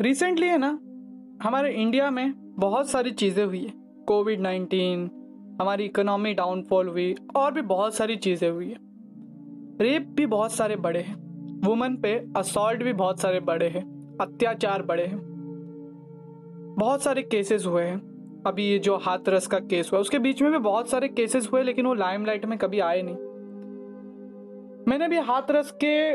Recently 0.00 0.46
है 0.46 0.58
ना, 0.58 0.78
हमारे 1.42 1.72
इंडिया 1.72 2.10
में 2.10 2.32
बहुत 2.36 2.90
सारी 2.90 3.10
चीज़ें 3.10 3.44
हुई 3.44 3.58
है। 3.58 3.72
कोविड 4.06 4.40
नाइन्टीन 4.40 5.10
हमारी 5.60 5.84
इकोनॉमी 5.84 6.34
डाउनफॉल 6.34 6.88
हुई, 6.88 7.14
और 7.36 7.52
भी 7.52 7.62
बहुत 7.62 7.94
सारी 7.94 8.16
चीज़ें 8.16 8.50
हुई 8.50 8.68
है। 8.68 8.76
रेप 9.80 10.06
भी 10.08 10.26
बहुत 10.26 10.52
सारे 10.52 10.76
बड़े 10.76 11.00
हैं। 11.00 11.14
वुमन 11.60 11.96
पे 11.96 12.26
असॉल्ट 12.36 12.82
भी 12.82 12.92
बहुत 12.92 13.20
सारे 13.20 13.40
बड़े 13.40 13.68
हैं। 13.68 14.16
अत्याचार 14.20 14.82
बड़े 14.82 15.06
हैं। 15.06 15.20
बहुत 16.78 17.02
सारे 17.02 17.22
केसेस 17.22 17.66
हुए 17.66 17.84
हैं। 17.84 18.14
अभी 18.46 18.64
ये 18.64 18.78
जो 18.78 18.96
हाथरस 18.96 19.46
का 19.46 19.58
केस 19.58 19.90
हुआ, 19.92 20.00
उसके 20.00 20.18
बीच 20.18 20.42
में 20.42 20.52
भी 20.52 20.58
बहुत 20.58 20.90
सारे 20.90 21.08
केसेस 21.08 21.48
हुए, 21.52 21.62
लेकिन 21.62 21.86
वो 21.86 21.94
लाइमलाइट 21.94 22.46
में 22.46 22.58
कभी 22.58 22.80
आए 22.80 23.02
नहीं। 23.02 23.16
मैंने 24.88 25.08
भी 25.08 25.16
हाथरस 25.16 25.70
के 25.84 26.14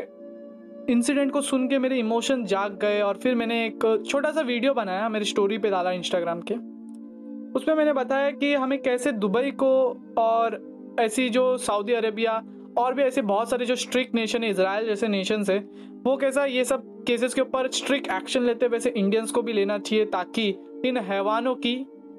इंसिडेंट 0.90 1.32
को 1.32 1.42
सुन 1.42 1.68
के 1.68 1.78
मेरे 1.80 1.98
इमोशन 1.98 2.44
जाग 2.46 2.78
गए 2.82 3.02
और 3.02 3.18
फिर 3.18 3.36
मैंने 3.36 3.66
एक 3.66 4.04
छोटा 4.08 4.32
सा 4.32 4.42
वीडियो 4.42 4.74
बनाया 4.74 5.10
मेरी 5.10 5.26
स्टोरी 5.26 5.58
पे 5.58 5.70
डाला 5.70 5.92
इंस्टाग्राम 5.92 6.40
के। 6.42 6.54
उसमें 7.54 7.76
मैंने 7.76 7.94
बताया 7.94 8.32
कि 8.32 8.54
हमें 8.54 8.82
कैसे 8.82 9.12
दुबई 9.12 9.52
को 9.52 9.72
और 10.18 10.58
ऐसी 11.00 11.30
जो 11.30 11.58
सऊदी 11.58 11.94
अरेबिया 11.94 12.42
और 12.78 12.94
भी 12.94 13.02
ऐसे 13.02 13.22
बहुत 13.22 13.50
सारे 13.50 13.66
जो 13.66 13.76
स्ट्रिक्ट 13.76 14.16
नेशन 14.16 14.44
है 14.44 14.50
इसराइल 14.50 14.86
जैसे 14.86 15.08
नेशन 15.08 15.44
है, 15.50 15.60
वो 16.06 16.16
कैसा 16.18 16.46
ये 16.46 16.64
सब 16.66 16.84
केसेस 17.08 17.34
के 17.34 17.42
ऊपर 17.42 17.70
स्ट्रिक्ट 17.72 18.12
एक्शन 18.12 18.44
लेते 18.44 18.68
वैसे 18.68 18.90
इंडियंस 18.90 19.32
को 19.32 19.42
भी 19.42 19.54
लेना 19.54 19.78
चाहिए 19.78 20.06
ताकि 20.06 20.48
इन 20.86 20.98
हैवानों 20.98 21.56
की 21.56 21.76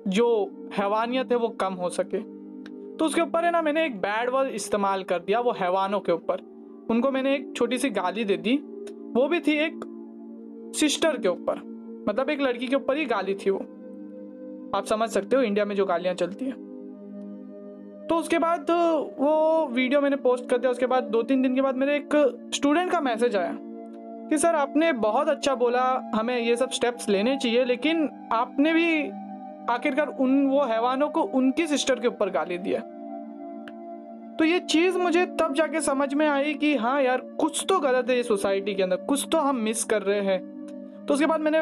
जो 0.08 0.28
हैवानियत 0.72 1.32
है 1.32 1.38
वो 1.38 1.48
कम 1.60 1.74
हो 1.74 1.88
सके। 1.88 2.18
तो 2.96 3.04
उसके 3.04 3.20
ऊपर 3.20 3.44
है 3.44 3.50
ना 3.50 3.62
मैंने 3.62 3.84
एक 3.86 4.00
बैड 4.00 4.30
वर्ड 4.30 4.48
इस्तेमाल 4.48 5.02
कर 5.02 5.18
दिया 5.18 5.40
वो 5.40 5.52
हैवानों 5.52 6.00
के 6.00 6.12
ऊपर। 6.12 6.49
उनको 6.90 7.10
मैंने 7.10 7.34
एक 7.34 7.52
छोटी 7.56 7.78
सी 7.78 7.90
गाली 7.90 8.24
दे 8.24 8.36
दी। 8.36 8.56
वो 9.14 9.26
भी 9.28 9.40
थी 9.40 9.52
एक 9.56 9.80
सिस्टर 10.76 11.16
के 11.16 11.28
ऊपर 11.28 11.60
मतलब 12.08 12.30
एक 12.30 12.40
लड़की 12.40 12.66
के 12.66 12.76
ऊपर 12.76 12.96
ही 12.96 13.04
गाली 13.06 13.34
थी 13.36 13.50
वो। 13.50 13.58
आप 14.74 14.84
समझ 14.86 15.08
सकते 15.10 15.36
हो 15.36 15.42
इंडिया 15.42 15.64
में 15.64 15.74
जो 15.76 15.84
गालियाँ 15.86 16.14
चलती 16.14 16.44
हैं। 16.44 16.68
तो 18.08 18.16
उसके 18.16 18.38
बाद 18.38 18.70
वो 19.18 19.66
वीडियो 19.72 20.00
मैंने 20.00 20.16
पोस्ट 20.16 20.48
कर 20.50 20.58
दिया, 20.58 20.70
उसके 20.70 20.86
बाद 20.86 21.04
दो 21.04 21.22
तीन 21.22 21.42
दिन 21.42 21.54
के 21.54 21.60
बाद 21.60 21.76
मेरे 21.76 21.96
एक 21.96 22.50
स्टूडेंट 22.54 22.90
का 22.92 23.00
मैसेज 23.00 23.36
आया 23.36 23.56
कि 24.30 24.38
सर 24.38 24.54
आपने 24.54 24.92
बहुत 24.94 25.28
अच्छा 25.28 25.54
बोला, 25.54 25.82
हमें 26.14 26.38
ये 26.38 26.56
सब 26.56 26.70
स्टेप्स 26.70 27.08
लेने 27.08 27.36
चाहिए, 27.36 27.64
लेकिन 27.64 28.08
आपने 28.32 28.72
भी 28.72 29.08
आखिरकार 29.72 30.08
उन, 30.08 30.46
वो 30.46 30.62
हैवानों 30.62 31.08
को 31.08 31.22
उनकी 31.22 31.66
सिस्टर 31.66 32.00
के 32.00 32.08
ऊपर 32.08 32.30
गाली 32.30 32.58
दिया 32.58 32.80
तो 34.40 34.44
ये 34.44 34.58
चीज़ 34.60 34.96
मुझे 34.98 35.24
तब 35.40 35.54
जाके 35.54 35.80
समझ 35.80 36.12
में 36.14 36.26
आई 36.28 36.52
कि 36.54 36.74
हाँ 36.74 37.00
यार, 37.02 37.20
कुछ 37.40 37.64
तो 37.68 37.78
गलत 37.80 38.10
है 38.10 38.16
ये 38.16 38.22
सोसाइटी 38.22 38.74
के 38.74 38.82
अंदर, 38.82 38.96
कुछ 38.98 39.26
तो 39.32 39.38
हम 39.38 39.56
मिस 39.56 39.84
कर 39.84 40.02
रहे 40.02 40.20
हैं। 40.20 41.04
तो 41.06 41.14
उसके 41.14 41.26
बाद 41.26 41.40
मैंने 41.40 41.60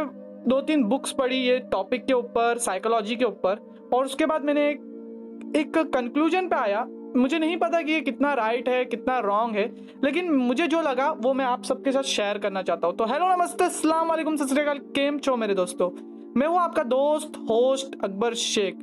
दो 0.51 0.61
तीन 0.61 0.85
बुक्स 0.85 1.13
पढ़ी 1.13 1.37
ये 1.37 1.59
टॉपिक 1.73 2.07
के 2.07 2.15
ऊपर 2.15 2.59
साइकोलॉजी 2.59 3.17
के 3.17 3.25
ऊपर, 3.25 3.59
और 3.95 4.05
उसके 4.05 4.27
बाद 4.27 4.45
मैंने 4.45 4.69
एक 4.69 5.57
एक 5.57 5.77
कंक्लूजन 5.77 6.49
पे 6.49 6.57
आया। 6.57 6.87
मुझे 7.17 7.39
नहीं 7.39 7.57
पता 7.57 7.83
कि 7.83 7.93
ये 7.93 8.01
कितना 8.01 8.35
राइट 8.35 8.69
है, 8.69 8.85
कितना 8.85 9.19
रॉन्ग 9.19 9.57
है, 9.57 9.69
लेकिन 10.05 10.31
मुझे 10.33 10.67
जो 10.67 10.83
लगा 10.83 11.11
वो 11.13 11.35
मैं 11.35 11.45
आप 11.45 11.65
सबके 11.65 11.93
साथ 11.93 12.03
शेयर 12.15 12.39
करना 12.39 12.63
चाहता 12.63 12.87
हूँ। 12.87 12.97
तो 12.97 13.05
हेलो 13.05 13.37
नमस्ते, 13.37 13.65
अस्सलाम 13.65 14.09
वालेकुम, 14.09 14.37
सत 14.37 14.57
केम 14.95 15.19
छो 15.19 15.37
मेरे 15.37 15.55
दोस्तों? 15.55 15.91
मैं 16.37 16.47
हूँ 16.47 16.59
आपका 16.59 16.83
दोस्त 16.83 17.47
होस्ट 17.51 18.03
अकबर 18.05 18.35
शेख, 18.35 18.75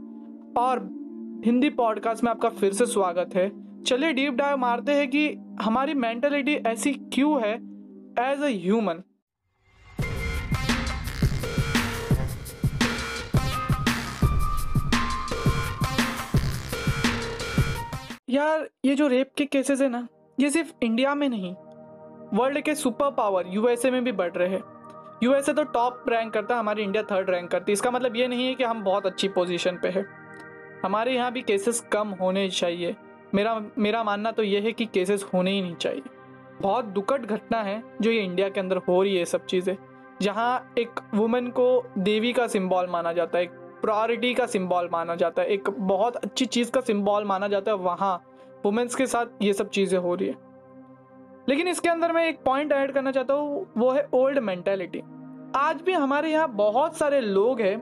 और 0.57 0.89
हिंदी 1.45 1.69
पॉडकास्ट 1.69 2.23
में 2.23 2.31
आपका 2.31 2.49
फिर 2.49 2.73
से 2.73 2.85
स्वागत 2.85 3.35
है। 3.35 3.64
चलिए 3.88 4.14
डीप 4.14 4.33
डाइव 4.33 4.58
मारते 4.58 4.91
हैं 4.91 5.08
कि 5.09 5.28
हमारी 5.61 5.94
मेंटेलिटी 5.94 6.53
ऐसी 6.67 6.94
क्यों 7.14 7.41
है 7.41 7.53
एज 8.22 8.41
अ 8.41 8.47
ह्यूमन 8.47 9.03
यार, 18.30 18.67
ये 18.85 18.96
जो 18.96 19.07
रेप 19.07 19.31
के 19.38 19.46
केसेस 19.46 19.81
है 19.81 19.90
ना, 19.90 20.07
ये 20.40 20.50
सिर्फ़ 20.50 20.72
इंडिया 20.84 21.13
में 21.16 21.28
नहीं 21.29 21.53
वर्ल्ड 22.34 22.59
के 22.62 22.75
सुपर 22.75 23.12
पावर 23.12 23.47
यूएसए 23.47 23.91
में 23.91 24.03
भी 24.03 24.12
बढ़ 24.12 24.31
रहे 24.31 24.50
हैं। 24.50 24.63
यूएसए 25.23 25.53
तो 25.53 25.63
टॉप 25.63 26.06
रैंक 26.09 26.34
करता 26.34 26.53
है, 26.53 26.59
हमारी 26.59 26.84
इंडिया 26.84 27.03
थर्ड 27.12 27.29
रैंक 27.29 27.50
करती 27.52 27.72
है। 27.72 27.73
इसका 27.73 27.91
मतलब 27.91 28.16
ये 28.16 28.28
नहीं 28.28 28.47
है 28.47 28.56
कि 28.56 28.63
हम 28.63 28.84
बहुत 28.84 29.06
अच्छी 29.06 29.28
पोजीशन 29.29 29.79
पे 29.81 29.90
है। 29.90 30.06
हमारे 30.84 31.16
यहाँ 31.16 31.31
भी 31.31 31.41
केसेस 31.41 31.79
कम 31.91 32.09
होने 32.22 32.50
चाहिए। 32.50 32.96
मेरा 33.35 33.59
मेरा 33.78 34.03
मानना 34.03 34.31
तो 34.31 34.44
ये 34.44 34.59
है 34.62 34.72
कि 34.72 34.85
केसेस 34.85 35.23
होने 35.34 35.51
ही 35.51 35.62
नहीं 35.62 35.75
चाहिए। 35.75 36.01
बहुत 36.62 36.85
दुखद 36.88 37.25
घटना 37.25 37.62
है 37.63 37.81
जो 38.01 38.12
ये 38.12 38.22
इंडिया 38.22 38.50
के 38.50 38.59
अंदर 38.59 38.78
हो 38.79 39.01
रही 39.03 39.16
है 39.18 39.25
सब 39.25 39.46
चीज़ें, 39.46 39.75
जहाँ 40.22 40.73
एक 40.78 41.00
वुमेन 41.13 41.50
को 41.50 41.84
देवी 41.97 42.31
का 42.34 42.47
सिंबल 42.47 42.88
माना 42.90 43.13
जाता 43.13 43.38
है, 43.38 43.44
एक 43.44 43.51
प्रायोरिटी 43.81 44.34
का 44.34 44.46
सिंबल 44.46 44.88
माना 44.91 45.16
जाता 45.16 45.41
है, 45.41 45.47
एक 45.47 45.69
बहुत 45.72 46.16
अच्छी 46.16 46.46
चीज़ 46.47 46.72
का 46.72 46.81
सिंबल 46.81 47.23
माना 47.23 47.47
जाता 47.47 47.72
है, 47.72 47.78
वहाँ 47.78 48.16
वुमेंस 48.66 48.96
के 48.96 49.06
साथ 49.07 49.41
ये 49.41 49.53
सब 49.53 49.69
चीज़ें 49.69 49.97
हो 50.00 50.16
रही 50.16 50.28
है। 50.28 50.35
लेकिन 51.50 51.67
इसके 51.67 51.90
अंदर 51.90 52.12
मैं 52.12 52.28
एक 52.28 52.40
पॉइंट 52.46 52.72
ऐड 52.72 52.91
करना 52.91 53.12
चाहता 53.12 53.34
हूँ, 53.34 53.66
वो 53.78 53.91
है 53.91 54.07
ओल्ड 54.13 54.40
मेंटेलिटी 54.40 55.02
आज 55.56 55.81
भी 55.81 55.94
हमारे 55.94 56.31
यहाँ 56.31 56.47
बहुत 56.53 56.97
सारे 56.97 57.19
लोग 57.22 57.62
हैं 57.62 57.78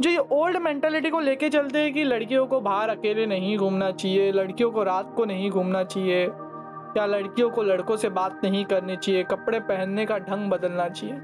जो 0.00 0.10
ये 0.10 0.18
ओल्ड 0.18 0.56
मेंटेलिटी 0.56 1.10
को 1.10 1.20
लेके 1.20 1.48
चलते 1.48 1.78
हैं 1.78 1.94
कि 1.94 2.04
लड़कियों 2.04 2.46
को 2.46 2.60
बाहर 2.60 2.88
अकेले 2.88 3.26
नहीं 3.26 3.58
घूमना 3.58 3.90
चाहिए, 3.90 4.32
लड़कियों 4.32 4.70
को 4.70 4.82
रात 4.82 5.12
को 5.16 5.24
नहीं 5.24 5.50
घूमना 5.50 5.84
चाहिए, 5.84 6.26
या 6.96 7.06
लड़कियों 7.06 7.50
को 7.50 7.62
लड़कों 7.62 7.96
से 7.96 8.08
बात 8.08 8.40
नहीं 8.44 8.64
करनी 8.64 8.96
चाहिए, 8.96 9.22
कपड़े 9.22 9.60
पहनने 9.60 10.06
का 10.06 10.18
ढंग 10.18 10.50
बदलना 10.50 10.88
चाहिए। 10.88 11.20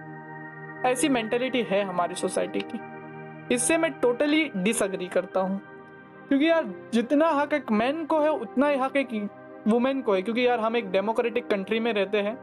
ऐसी 0.91 1.09
मेंटेलिटी 1.09 1.62
है 1.62 1.82
हमारी 1.82 2.15
सोसाइटी 2.15 2.60
की। 2.60 2.81
इससे 3.54 3.76
मैं 3.76 3.92
टोटली 3.92 4.50
डिसअग्री 4.56 5.06
करता 5.06 5.41
हूँ। 5.41 5.60
क्योंकि 6.28 6.50
यार, 6.50 6.75
जितना 6.92 7.28
हक 7.28 7.53
एक 7.53 7.70
मैन 7.70 8.04
को 8.04 8.20
है, 8.20 8.32
उतना 8.32 8.69
ही 8.69 8.78
हक 8.78 8.97
एक 8.97 9.28
वुमेन 9.69 10.03
को 10.03 10.15
है। 10.15 10.22
क्योंकि 10.22 10.47
यार, 10.47 10.60
हम 10.60 10.76
एक 10.76 10.91
डेमोक्रेटिक 10.91 11.47
कंट्री 11.47 11.81
में 11.81 11.92
रहते 11.92 12.19
हैं। 12.19 12.38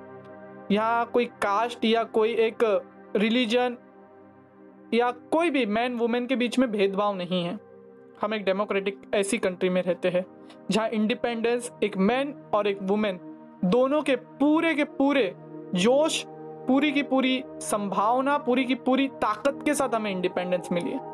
यहाँ 0.72 1.06
कोई 1.06 1.26
कास्ट 1.26 1.86
या 1.86 2.04
कोई 2.04 2.30
एक 2.30 2.82
रिलीजन 3.16 3.78
या 4.94 5.10
कोई 5.32 5.50
भी 5.50 5.66
मैन 5.66 5.96
वुमेन 5.96 6.26
के 6.28 6.36
बीच 6.36 6.58
में 6.60 6.72
भेदभाव 6.72 7.16
नहीं 7.16 7.44
है। 7.44 7.60
हम 8.22 8.34
एक 8.34 8.44
डेमोक्रेटिक 8.46 9.02
ऐसी 9.14 9.38
कंट्री 9.38 9.70
में 9.70 9.82
रहते 9.82 10.10
हैं, 10.10 10.26
जहाँ 10.72 10.90
इंडिपेंडेंस 10.90 11.72
एक 11.84 11.98
मैन 11.98 12.34
और 12.54 12.68
एक 12.68 12.82
वुमेन 12.82 13.20
दोनों 13.66 14.02
के 14.02 14.16
पूरे 14.16 14.74
के 14.74 14.84
पूरे 14.84 15.34
जोश, 15.76 16.24
पूरी 16.68 16.92
की 16.92 17.04
पूरी 17.04 17.44
संभावना, 17.62 18.38
पूरी 18.38 18.66
की 18.66 18.76
पूरी 18.76 19.08
ताकत 19.08 19.60
के 19.66 19.74
साथ 19.74 19.96
हमें 19.96 20.12
इंडिपेंडेंस 20.12 20.70
मिली 20.72 20.92
है। 20.92 21.12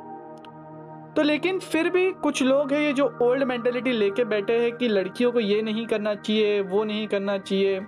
तो 1.14 1.22
लेकिन 1.22 1.60
फिर 1.60 1.90
भी 1.90 2.12
कुछ 2.14 2.42
लोग 2.44 2.74
हैं 2.74 2.82
ये 2.82 2.94
जो 2.94 3.06
ओल्ड 3.22 3.44
मेंटेलिटी 3.44 3.92
लेके 3.92 4.24
बैठे 4.24 4.58
हैं 4.60 4.72
कि 4.72 4.88
लड़कियों 4.88 5.32
को 5.32 5.40
ये 5.40 5.62
नहीं 5.62 5.86
करना 5.88 6.16
चाहिए, 6.16 6.62
वो 6.62 6.84
नहीं 6.84 7.08
करना 7.08 7.38
चाहिए। 7.38 7.82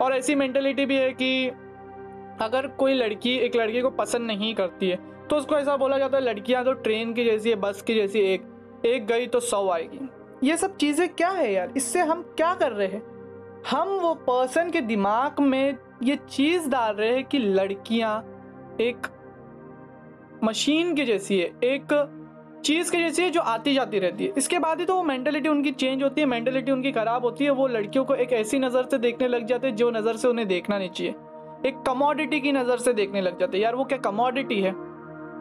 और 0.00 0.12
ऐसी 0.12 0.34
मेंटेलिटी 0.34 0.86
भी 0.86 0.96
है 0.96 1.10
कि 1.12 1.48
अगर 2.40 2.66
कोई 2.68 2.94
लड़की, 2.94 3.36
एक 3.36 3.56
लड़की 3.56 3.80
को 3.80 3.90
पसंद 3.90 4.26
नहीं 4.26 4.54
करती 4.54 4.88
है 4.88 5.11
तो 5.30 5.36
उसको 5.36 5.56
ऐसा 5.56 5.76
बोला 5.76 5.98
जाता 5.98 6.16
है, 6.16 6.24
लड़कियाँ 6.24 6.64
तो 6.64 6.72
ट्रेन 6.74 7.12
की 7.14 7.24
जैसी 7.24 7.50
है, 7.50 7.56
बस 7.56 7.82
की 7.82 7.94
जैसी 7.94 8.20
एक 8.22 8.50
एक 8.86 9.06
गई 9.06 9.26
तो 9.26 9.40
सौ 9.40 9.68
आएगी। 9.68 10.08
ये 10.42 10.56
सब 10.56 10.76
चीज़ें 10.76 11.08
क्या 11.08 11.30
है 11.30 11.52
यार? 11.52 11.72
इससे 11.76 12.00
हम 12.00 12.22
क्या 12.36 12.54
कर 12.54 12.72
रहे 12.72 12.86
हैं? 12.88 13.02
हम 13.70 13.88
वो 14.00 14.14
पर्सन 14.22 14.70
के 14.70 14.80
दिमाग 14.80 15.40
में 15.40 15.76
ये 16.02 16.16
चीज़ 16.28 16.68
डाल 16.68 16.94
रहे 16.94 17.14
हैं 17.14 17.24
कि 17.24 17.38
लड़कियाँ 17.38 18.18
एक 18.80 19.06
मशीन 20.44 20.94
की 20.94 21.04
जैसी 21.04 21.38
है, 21.38 21.46
एक 21.64 21.92
चीज़ 22.64 22.90
के 22.92 22.98
जैसी 22.98 23.22
है 23.22 23.30
जो 23.30 23.40
आती 23.42 23.74
जाती 23.74 23.98
रहती 23.98 24.24
है। 24.24 24.32
इसके 24.38 24.58
बाद 24.58 24.80
ही 24.80 24.86
तो 24.86 24.96
वो 24.96 25.02
मैंटेलिटी 25.02 25.48
उनकी 25.48 25.70
चेंज 25.72 26.02
होती 26.02 26.20
है 26.20 26.26
मैंटेलिटी 26.26 26.72
उनकी 26.72 26.92
ख़राब 26.92 27.24
होती 27.24 27.44
है, 27.44 27.50
वो 27.50 27.66
लड़कियों 27.68 28.04
को 28.04 28.14
एक 28.14 28.32
ऐसी 28.32 28.58
नज़र 28.58 28.88
से 28.90 28.98
देखने 28.98 29.28
लग 29.28 29.46
जाते 29.46 29.66
हैं 29.66 29.76
जो 29.76 29.90
नज़र 29.90 30.16
से 30.16 30.28
उन्हें 30.28 30.46
देखना 30.48 30.78
नहीं 30.78 30.90
चाहिए। 30.90 31.14
एक 31.66 31.82
कमोडिटी 31.86 32.40
की 32.40 32.52
नज़र 32.52 32.78
से 32.78 32.92
देखने 32.92 33.20
लग 33.20 33.38
जाते 33.40 33.56
हैं। 33.56 33.64
यार 33.64 33.74
वो 33.74 33.84
क्या 33.84 33.98
कमोडिटी 34.00 34.60
है? 34.60 34.74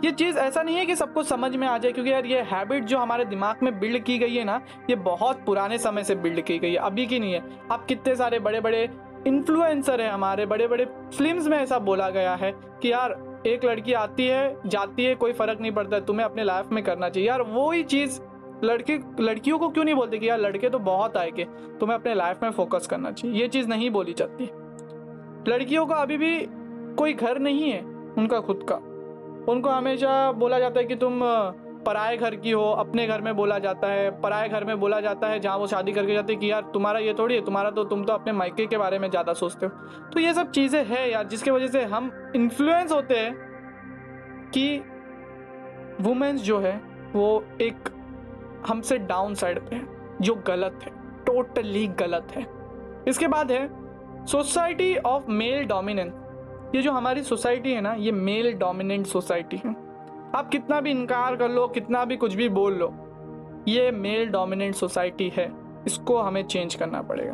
ये 0.06 0.12
चीज़ 0.12 0.38
ऐसा 0.38 0.64
नहीं 0.64 0.76
है 0.76 0.86
कि 0.86 0.96
सबको 0.96 1.24
समझ 1.24 1.56
में 1.56 1.68
आ 1.68 1.78
जाए, 1.78 1.92
क्योंकि 1.92 2.12
यार 2.12 2.26
ये 2.26 2.42
हैबिट 2.42 2.84
जो 2.84 2.98
हमारे 2.98 3.26
दिमाग 3.26 3.56
में 3.64 3.80
बिल्ड 3.80 4.04
की 4.04 4.18
गई 4.18 4.36
है 4.36 4.44
ना, 4.44 4.62
ये 4.90 4.96
बहुत 4.96 5.44
पुराने 5.46 5.78
समय 5.78 6.04
से 6.04 6.16
बिल्ड 6.16 6.42
की 6.42 6.60
गई 6.60 6.70
है, 6.70 6.78
अभी 6.78 7.06
की 7.06 7.20
नहीं 7.20 7.34
है। 7.34 7.42
आप 7.72 7.86
कितने 7.86 8.16
सारे 8.16 8.40
बड़े 8.40 8.62
बड़े 8.62 8.90
इन्फ्लुएंसर 9.28 10.02
है 10.02 10.10
हमारे 10.10 10.46
बड़े 10.46 10.68
बड़े 10.68 10.86
फिल्म्स 11.18 11.48
में 11.48 11.58
ऐसा 11.58 11.80
बोला 11.80 12.10
गया 12.10 12.36
है 12.36 12.52
कि 12.82 12.92
यार, 12.92 13.42
एक 13.48 13.66
लड़की 13.66 13.94
आती 13.94 14.28
है, 14.28 14.58
जाती 14.66 15.04
है, 15.04 15.16
कोई 15.16 15.34
फ़र्क 15.34 15.62
नहीं 15.62 15.72
पड़ता, 15.72 16.00
तुम्हें 16.00 16.26
अपने 16.26 16.44
लाइफ 16.44 16.66
में 16.72 16.84
करना 16.84 17.10
चाहिए। 17.10 17.30
यार 17.30 17.42
वो 17.42 17.72
ही 17.72 17.84
चीज़, 17.84 18.22
लड़के, 18.64 19.00
लड़कियों 19.20 19.60
को 19.60 19.70
क्यों 19.70 19.86
नहीं 19.86 19.96
बोलते 19.96 20.18
कि 20.18 20.30
यार 20.30 20.40
लड़के 20.40 20.70
तो 20.70 20.80
बहुत 20.80 21.18
आएँगे 21.18 21.44
तुम्हें 21.80 21.98
अपने 21.98 22.14
लाइफ 22.14 22.44
में 22.44 22.52
फोकस 22.52 22.88
करना 22.88 23.12
चाहिए। 23.12 23.42
ये 23.42 23.48
चीज़ 23.48 23.68
नहीं 23.68 23.90
बोली 23.90 24.14
जाती। 24.14 24.50
लड़कियों 25.52 25.86
का 25.86 25.96
अभी 25.96 26.18
भी 26.18 26.48
कोई 26.96 27.14
घर 27.14 27.40
नहीं 27.40 27.72
है, 27.72 27.82
उनका 28.18 28.40
खुद 28.40 28.66
का। 28.70 28.91
उनको 29.50 29.70
हमेशा 29.70 30.32
बोला 30.32 30.60
जाता 30.60 30.80
है 30.80 30.86
कि 30.86 30.96
तुम 30.96 31.20
पराए 31.86 32.18
घर 32.18 32.36
की 32.36 32.52
हो, 32.52 32.64
अपने 32.64 33.06
घर 33.08 33.22
में 33.22 33.36
बोला 33.36 33.58
जाता 33.60 33.88
है, 33.88 34.10
पराए 34.22 34.50
घर 34.50 34.64
में 34.64 34.80
बोला 34.80 35.00
जाता 35.02 35.28
है, 35.28 35.40
जहाँ 35.40 35.58
वो 35.58 35.68
शादी 35.68 35.92
करके 35.92 36.14
जाते 36.14 36.34
हैं 36.34 36.40
कि 36.40 36.52
यार 36.52 36.70
तुम्हारा 36.74 37.00
ये 37.00 37.14
थोड़ी 37.20 37.36
है, 37.36 37.46
तुम्हारा 37.46 37.70
तो 37.70 37.84
तुम 37.84 38.04
तो 38.06 38.14
अपने 38.14 38.34
मायके 38.34 38.66
के 38.66 38.78
बारे 38.78 39.00
में 39.00 39.10
ज़्यादा 39.10 39.34
सोचते 39.34 39.66
हो। 39.66 39.72
तो 40.14 40.20
ये 40.20 40.34
सब 40.34 40.52
चीज़ें 40.52 40.84
हैं 40.86 41.08
यार, 41.08 41.28
जिसके 41.28 41.52
वजह 41.52 41.68
से 41.68 41.84
हम 41.86 42.12
इन्फ्लुएंस 42.36 42.92
होते 42.92 43.18
हैं 43.18 43.34
कि 44.54 44.84
वुमेंस 46.02 46.42
जो 46.42 46.60
है, 46.60 46.76
वो 47.16 47.44
एक 47.62 47.90
हमसे 48.68 48.98
डाउन 48.98 49.36
साइड 49.36 49.60
पे 49.60 49.76
है, 49.76 49.88
जो 50.22 50.36
गलत 50.48 50.80
है 50.84 50.92
टोटली 51.26 51.88
गलत 52.00 52.28
है। 52.36 52.46
इसके 53.08 53.28
बाद 53.28 53.52
है 53.52 53.70
सोसाइटी 54.26 54.96
ऑफ़ 54.98 55.30
मेल 55.30 55.66
डोमिनेंस 55.66 56.14
ये 56.76 56.82
जो 56.82 56.92
हमारी 56.92 57.24
सोसाइटी 57.24 57.72
है 57.74 57.82
ना, 57.82 57.94
ये 57.94 58.12
मेल 58.12 58.52
डोमिनेंट 58.54 59.06
सोसाइटी 59.08 59.62
है। 59.66 59.76
आप 60.36 60.50
कितना 60.52 60.80
भी 60.82 60.92
इनकार 60.92 61.36
कर 61.36 61.50
लो, 61.50 61.68
कितना 61.68 62.04
भी 62.06 62.18
कुछ 62.18 62.34
भी 62.34 62.50
बोल 62.50 62.74
लो, 62.74 62.94
ये 63.68 63.90
मेल 63.92 64.30
डोमिनेंट 64.30 64.76
सोसाइटी 64.76 65.32
है। 65.38 65.52
इसको 65.88 66.18
हमें 66.18 66.44
चेंज 66.44 66.76
करना 66.76 67.02
पड़ेगा। 67.02 67.34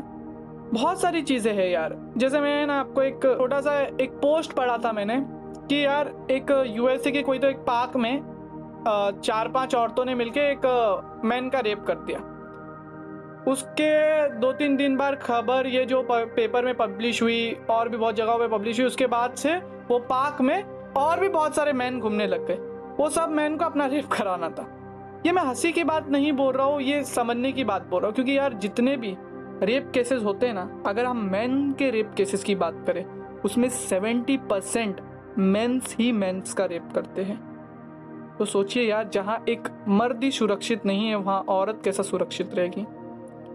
बहुत 0.74 1.01
सारी 1.01 1.22
चीज़ें 1.22 1.54
हैं 1.54 1.68
यार। 1.69 1.95
जैसे 2.18 2.39
मैंने 2.39 2.66
ना 2.66 2.80
आपको 2.80 3.01
एक 3.01 3.19
छोटा 3.38 3.60
सा 3.62 3.80
एक 4.01 4.12
पोस्ट 4.22 4.54
पढ़ा 4.54 4.78
था 4.78 4.92
मैंने, 4.92 5.19
कि 5.19 5.84
यार 5.86 6.12
एक 6.31 6.51
यूएसए 6.68 7.12
के 7.12 7.22
कोई 7.22 7.39
तो 7.39 7.48
एक 7.48 7.57
पार्क 7.57 7.95
में 7.95 8.22
चार 9.24 9.48
पाँच 9.48 9.75
औरतों 9.75 10.06
ने 10.06 10.16
मिलके 10.16 10.39
एक 10.51 11.22
मैन 11.25 11.50
का 11.50 11.60
रेप 11.60 11.84
कर 11.88 11.95
दिया। 11.98 12.19
उसके 13.48 14.30
दो 14.30 14.52
तीन 14.52 14.76
दिन 14.78 14.96
बाद 14.98 15.16
खबर 15.16 15.68
ये 15.68 15.86
जो 15.86 16.02
पेपर 16.12 16.66
में 16.66 16.74
पब्लिश 16.76 17.22
हुई, 17.22 17.58
और 17.70 17.90
भी 17.90 17.98
बहुत 17.98 18.16
जगहों 18.16 18.38
पे 18.40 18.48
पब्लिश 18.48 18.80
हुई, 18.80 18.88
उसके 18.88 19.08
बाद 19.08 19.36
से 19.36 19.56
वो 19.90 20.00
पार्क 20.00 20.42
में 20.42 20.64
और 20.94 21.20
भी 21.20 21.30
बहुत 21.30 21.56
सारे 21.56 21.74
मैन 21.74 22.00
घूमने 22.00 22.28
लग 22.28 22.48
गए। 22.48 22.58
वो 22.98 23.10
सब 23.10 23.30
मैन 23.30 23.58
को 23.58 23.66
अपना 23.66 23.86
रेप 23.86 24.06
कराना 24.06 24.50
था। 24.50 24.74
ये 25.26 25.32
मैं 25.32 25.44
हँसी 25.44 25.72
की 25.72 25.84
बात 25.84 26.10
नहीं 26.10 26.32
बोल 26.32 26.54
रहा 26.54 26.66
हूँ, 26.66 26.82
ये 26.82 27.04
समझने 27.04 27.52
की 27.52 27.64
बात 27.64 27.88
बोल 27.88 28.02
रहा 28.02 28.08
हूँ, 28.08 28.16
क्योंकि 28.16 28.38
यार 28.38 28.54
जितने 28.54 28.98
भी 28.98 29.16
रेप 29.64 29.92
केसेस 29.94 30.24
होते 30.24 30.48
हैं 30.48 30.54
ना, 30.54 30.84
अगर 30.86 31.06
हम 31.06 31.18
मैन 31.18 31.72
के 31.72 31.90
रेप 31.90 32.14
केसेस 32.18 32.44
की 32.44 32.56
बात 32.56 32.84
करें, 32.88 33.06
उसमें 33.46 33.70
सेवेंटी 33.70 34.38
परसेंट 34.38 35.02
मेंस 35.38 35.96
ही 36.00 36.12
मेंस 36.12 36.54
का 36.54 36.66
रेप 36.66 36.90
करते 36.96 37.22
हैं। 37.22 38.36
तो 38.40 38.46
सोचिए 38.46 38.84
यार, 38.84 39.10
जहाँ 39.10 39.44
एक 39.50 39.68
मर्द 39.88 40.24
ही 40.24 40.32
सुरक्षित 40.32 40.86
नहीं 40.86 41.08
है, 41.08 41.16
वहाँ 41.16 41.44
औरत 41.50 41.82
कैसा 41.84 42.04
सुरक्षित 42.04 42.56
रहेगी? 42.56 42.86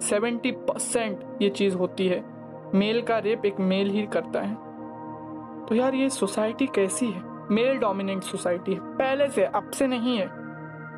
सेवेंटी 0.02 0.50
परसेंट 0.50 1.38
ये 1.42 1.50
चीज़ 1.50 1.76
होती 1.76 2.06
है। 2.06 2.24
मेल 2.74 3.02
का 3.02 3.18
रेप 3.18 3.46
एक 3.46 3.60
मेल 3.60 3.90
ही 3.90 4.06
करता 4.06 4.40
है। 4.40 4.54
तो 5.66 5.74
यार 5.74 5.94
ये 5.94 6.10
सोसाइटी 6.10 6.66
कैसी 6.66 7.06
है? 7.06 7.22
मेल 7.50 7.78
डोमिनेंट 7.78 8.22
सोसाइटी 8.22 8.72
है। 8.74 8.80
पहले 8.80 9.28
से, 9.28 9.44
अब 9.44 9.70
से 9.70 9.86
नहीं 9.86 10.18
है। 10.18 10.42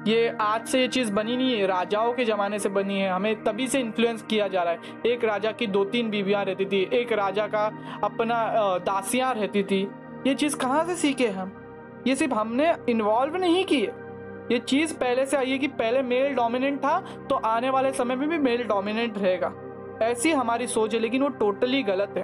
ये 0.08 0.36
आज 0.40 0.66
से 0.66 0.80
ये 0.80 0.88
चीज़ 0.88 1.12
बनी 1.12 1.36
नहीं 1.36 1.60
है। 1.60 1.66
राजाओं 1.66 2.12
के 2.12 2.24
ज़माने 2.24 2.58
से 2.58 2.68
बनी 2.68 2.98
है। 3.00 3.10
हमें 3.10 3.44
तभी 3.44 3.66
से 3.66 3.80
इन्फ्लुएंस 3.80 4.22
किया 4.22 4.48
जा 4.48 4.62
रहा 4.62 4.72
है। 4.72 4.80
एक 5.06 5.24
राजा 5.24 5.52
की 5.52 5.66
दो 5.66 5.84
तीन 5.84 6.10
बीवियाँ 6.10 6.44
रहती 6.44 6.64
थी। 6.64 6.90
एक 6.92 7.12
राजा 7.12 7.46
का 7.46 7.64
अपना 8.04 8.52
दासियाँ 8.78 9.34
रहती 9.34 9.62
थी। 9.62 9.90
ये 10.26 10.34
चीज़ 10.34 10.56
कहाँ 10.56 10.84
से 10.84 10.94
सीखे 10.94 11.28
हम? 11.28 11.52
ये 12.06 12.16
सिर्फ़ 12.16 12.34
हमने 12.34 12.74
इन्वॉल्व 12.88 13.36
नहीं 13.36 13.64
की 13.64 13.80
है 13.80 14.03
ये 14.52 14.58
चीज़ 14.58 14.94
पहले 14.94 15.26
से 15.26 15.36
आई 15.36 15.50
है 15.50 15.58
कि 15.58 15.68
पहले 15.68 16.02
मेल 16.02 16.34
डोमिनेंट 16.34 16.78
था 16.78 17.00
तो 17.30 17.36
आने 17.36 17.70
वाले 17.70 17.92
समय 17.92 18.16
में 18.16 18.28
भी 18.28 18.38
मेल 18.38 18.64
डोमिनेंट 18.64 19.18
रहेगा। 19.18 19.52
ऐसी 20.02 20.30
हमारी 20.30 20.66
सोच 20.66 20.94
है, 20.94 21.00
लेकिन 21.00 21.22
वो 21.22 21.28
टोटली 21.28 21.82
गलत 21.82 22.14
है। 22.16 22.22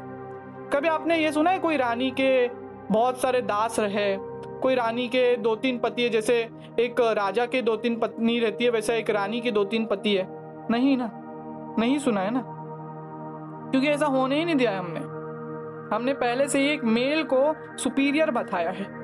कभी 0.70 0.88
आपने 0.88 1.18
ये 1.18 1.32
सुना 1.32 1.50
है, 1.50 1.58
कोई 1.58 1.76
रानी 1.76 2.10
के 2.10 2.48
बहुत 2.92 3.20
सारे 3.20 3.42
दास 3.42 3.80
रहे, 3.80 4.16
कोई 4.60 4.74
रानी 4.74 5.08
के 5.08 5.36
दो 5.36 5.56
तीन 5.56 5.78
पति 5.78 6.02
है, 6.02 6.08
जैसे 6.08 6.50
एक 6.80 7.00
राजा 7.00 7.46
के 7.46 7.62
दो 7.62 7.76
तीन 7.76 7.96
पत्नी 7.96 8.40
रहती 8.40 8.64
है, 8.64 8.70
वैसे 8.70 8.98
एक 8.98 9.10
रानी 9.10 9.40
के 9.40 9.50
दो 9.50 9.64
तीन 9.64 9.86
पति 9.86 10.14
है। 10.14 10.26
नहीं 10.70 10.96
ना? 10.96 11.10
नहीं 11.78 11.98
सुना 11.98 12.20
है 12.20 12.30
ना? 12.30 12.42
क्योंकि 13.70 13.88
ऐसा 13.88 14.06
होने 14.06 14.38
ही 14.38 14.44
नहीं 14.44 14.54
दिया 14.54 14.70
है 14.70 14.78
हमने। 14.78 15.00
हमने 15.96 16.12
पहले 16.12 16.48
से 16.48 16.58
ही 16.58 16.68
एक 16.68 16.84
मेल 16.84 17.22
को 17.32 17.54
सुपीरियर 17.78 18.30
बताया 18.30 18.70
है। 18.70 18.99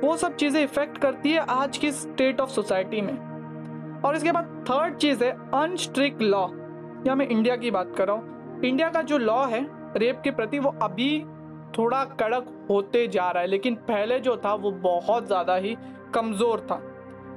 वो 0.00 0.16
सब 0.16 0.36
चीज़ें 0.36 0.62
इफ़ेक्ट 0.62 0.98
करती 0.98 1.30
है 1.32 1.44
आज 1.50 1.78
की 1.78 1.90
स्टेट 1.92 2.40
ऑफ़ 2.40 2.50
सोसाइटी 2.50 3.00
में। 3.00 3.16
और 4.00 4.16
इसके 4.16 4.32
बाद 4.32 4.44
थर्ड 4.70 4.96
चीज़ 4.96 5.24
है 5.24 5.30
अनस्ट्रिक्ट 5.54 6.22
लॉ 6.22 6.42
या 7.06 7.14
मैं 7.14 7.26
इंडिया 7.28 7.56
की 7.56 7.70
बात 7.70 7.94
कर 7.96 8.06
रहा 8.06 8.16
हूँ। 8.16 8.60
इंडिया 8.64 8.88
का 8.88 9.02
जो 9.02 9.18
लॉ 9.18 9.44
है 9.46 9.66
रेप 9.96 10.20
के 10.24 10.30
प्रति 10.30 10.58
वो 10.58 10.74
अभी 10.82 11.18
थोड़ा 11.78 12.04
कड़क 12.20 12.46
होते 12.70 13.06
जा 13.08 13.30
रहा 13.30 13.42
है, 13.42 13.48
लेकिन 13.48 13.74
पहले 13.88 14.18
जो 14.20 14.36
था 14.36 14.54
वो 14.54 14.70
बहुत 14.72 15.26
ज़्यादा 15.26 15.54
ही 15.56 15.76
कमज़ोर 16.14 16.60
था। 16.60 16.80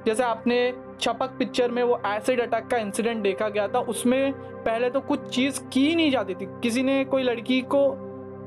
जैसे 0.06 0.22
आपने 0.22 0.72
छपक 1.00 1.36
पिक्चर 1.38 1.70
में 1.70 1.82
वो 1.82 2.00
एसिड 2.06 2.40
अटैक 2.40 2.66
का 2.66 2.76
इंसिडेंट 2.76 3.22
देखा 3.22 3.48
गया 3.48 3.66
था, 3.68 3.80
उसमें 3.80 4.32
पहले 4.32 4.90
तो 4.90 5.00
कुछ 5.00 5.28
चीज़ 5.28 5.60
की 5.64 5.94
नहीं 5.96 6.10
जाती 6.10 6.34
थी। 6.34 6.46
किसी 6.62 6.82
ने 6.82 7.04
कोई 7.04 7.22
लड़की 7.22 7.60
को 7.64 7.84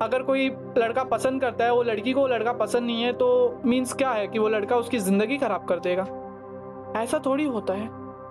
अगर 0.01 0.23
कोई 0.23 0.47
लड़का 0.77 1.03
पसंद 1.03 1.41
करता 1.41 1.65
है, 1.65 1.73
वो 1.73 1.83
लड़की 1.83 2.13
को 2.13 2.21
वो 2.21 2.27
लड़का 2.27 2.53
पसंद 2.53 2.85
नहीं 2.85 3.03
है 3.03 3.11
तो 3.13 3.61
मीन्स 3.65 3.93
क्या 3.93 4.11
है 4.11 4.27
कि 4.27 4.39
वो 4.39 4.47
लड़का 4.49 4.77
उसकी 4.77 4.99
ज़िंदगी 4.99 5.37
ख़राब 5.37 5.65
कर 5.65 5.79
देगा? 5.79 6.03
ऐसा 6.97 7.19
थोड़ी 7.25 7.45
होता 7.45 7.73
है, 7.73 7.87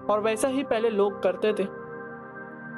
और 0.06 0.20
वैसा 0.20 0.49
ही 0.49 0.62
पहले 0.64 0.90
लोग 0.90 1.22
करते 1.22 1.52
थे। 1.52 1.64